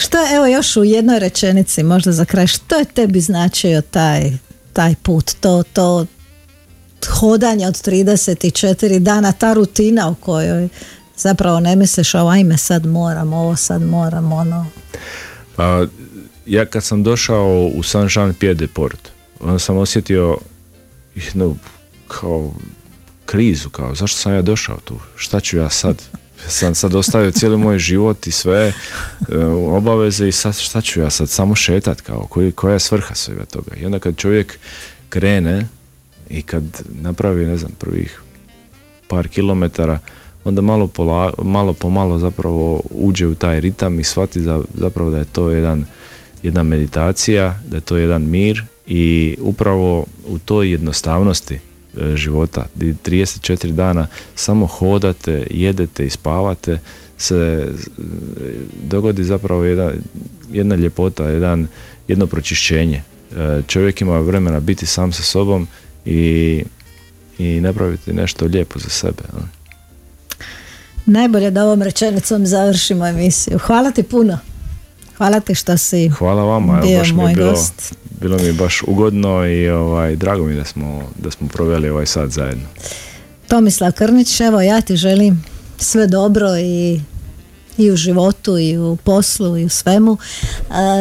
[0.00, 4.30] Što evo još u jednoj rečenici, možda za kraj, što je tebi značio taj,
[4.72, 6.06] taj put, to, to
[7.08, 10.68] hodanje od 34 dana, ta rutina u kojoj
[11.16, 14.66] zapravo ne misliš ovo ajme sad moram, ovo sad moram, ono.
[15.56, 15.86] Pa,
[16.46, 19.08] ja kad sam došao u San Jean Pied de Port,
[19.40, 20.38] onda sam osjetio
[21.14, 21.56] jednu
[22.08, 22.52] kao
[23.26, 26.02] krizu, kao zašto sam ja došao tu, šta ću ja sad?
[26.48, 28.72] Sam sad ostavio cijeli moj život i sve
[29.28, 33.14] e, obaveze i sad šta ću ja sad samo šetat kao koji, koja je svrha
[33.14, 33.76] svega toga?
[33.76, 34.58] I onda kad čovjek
[35.08, 35.66] krene
[36.28, 38.22] i kad napravi ne znam prvih
[39.08, 39.98] par kilometara
[40.44, 45.10] onda malo, pola, malo po malo zapravo uđe u taj ritam i shvati za, zapravo
[45.10, 45.84] da je to jedan,
[46.42, 51.58] jedna meditacija, da je to jedan mir i upravo u toj jednostavnosti
[52.14, 52.66] života.
[52.76, 56.78] 34 dana samo hodate, jedete i spavate
[57.20, 57.72] se e,
[58.82, 59.90] dogodi zapravo jedna,
[60.52, 61.66] jedna ljepota, jedan,
[62.08, 63.02] jedno pročišćenje.
[63.36, 65.68] E, čovjek ima vremena biti sam sa sobom
[66.04, 66.62] i,
[67.38, 69.22] i napraviti nešto lijepo za sebe.
[71.06, 73.58] Najbolje da ovom rečenicom završimo emisiju.
[73.58, 74.38] Hvala ti puno.
[75.16, 77.94] Hvala ti što si Hvala vama, bio baš moj bilo, gost.
[78.20, 82.06] Bilo mi je baš ugodno i ovaj, drago mi da smo, da smo proveli ovaj
[82.06, 82.64] sad zajedno.
[83.48, 85.44] Tomislav Krnić, evo ja ti želim
[85.78, 87.00] sve dobro i,
[87.78, 90.16] i u životu i u poslu i u svemu.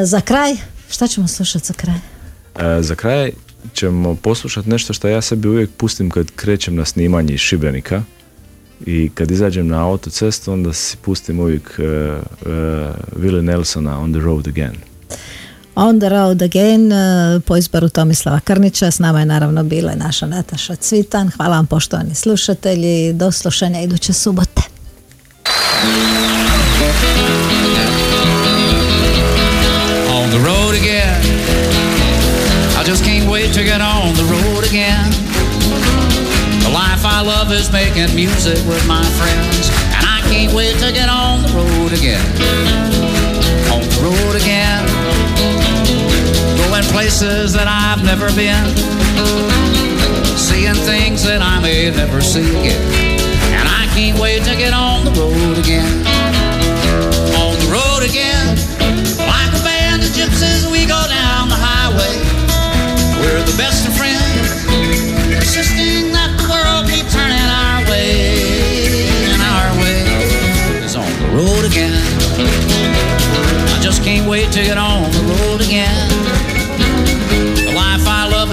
[0.03, 0.55] za kraj,
[0.89, 1.99] šta ćemo slušati za kraj?
[2.81, 3.31] za kraj
[3.73, 8.03] ćemo poslušati nešto što ja sebi uvijek pustim kad krećem na snimanje iz Šibenika
[8.85, 12.47] i kad izađem na autocestu onda si pustim uvijek uh, uh,
[13.23, 14.75] Willie Nelsona On the Road Again.
[15.81, 16.91] On the Road Again
[17.45, 22.15] po izboru Tomislava Krnića s nama je naravno bila naša Nataša Cvitan hvala vam poštovani
[22.15, 24.61] slušatelji do slušanja iduće subote
[30.13, 31.21] On the road again.
[32.79, 35.05] I just can't wait to get on the road again.
[36.63, 40.91] The life I love is making music with my friends, and I can't wait to
[40.91, 42.58] get on the road again.
[46.89, 48.65] Places that I've never been.
[50.37, 52.81] Seeing things that I may never see again.
[53.53, 55.89] And I can't wait to get on the road again.
[57.37, 58.57] On the road again.
[59.21, 62.15] Like a band of gypsies, we go down the highway.
[63.21, 64.49] We're the best of friends.
[65.29, 68.33] Insisting that the world keep turning our way.
[69.29, 70.01] And our way
[70.83, 71.95] is on the road again.
[72.41, 76.18] I just can't wait to get on the road again.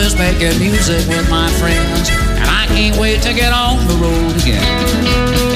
[0.07, 4.41] Is making music with my friends, and I can't wait to get on the road
[4.41, 5.56] again.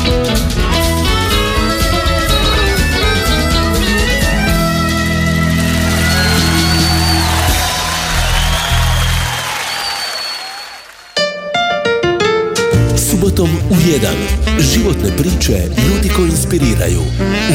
[13.71, 14.61] U 1.
[14.73, 15.53] Životne priče
[15.87, 17.01] ljudi koji inspiriraju.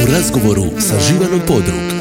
[0.03, 1.96] U razgovoru sa Živanom Podrug.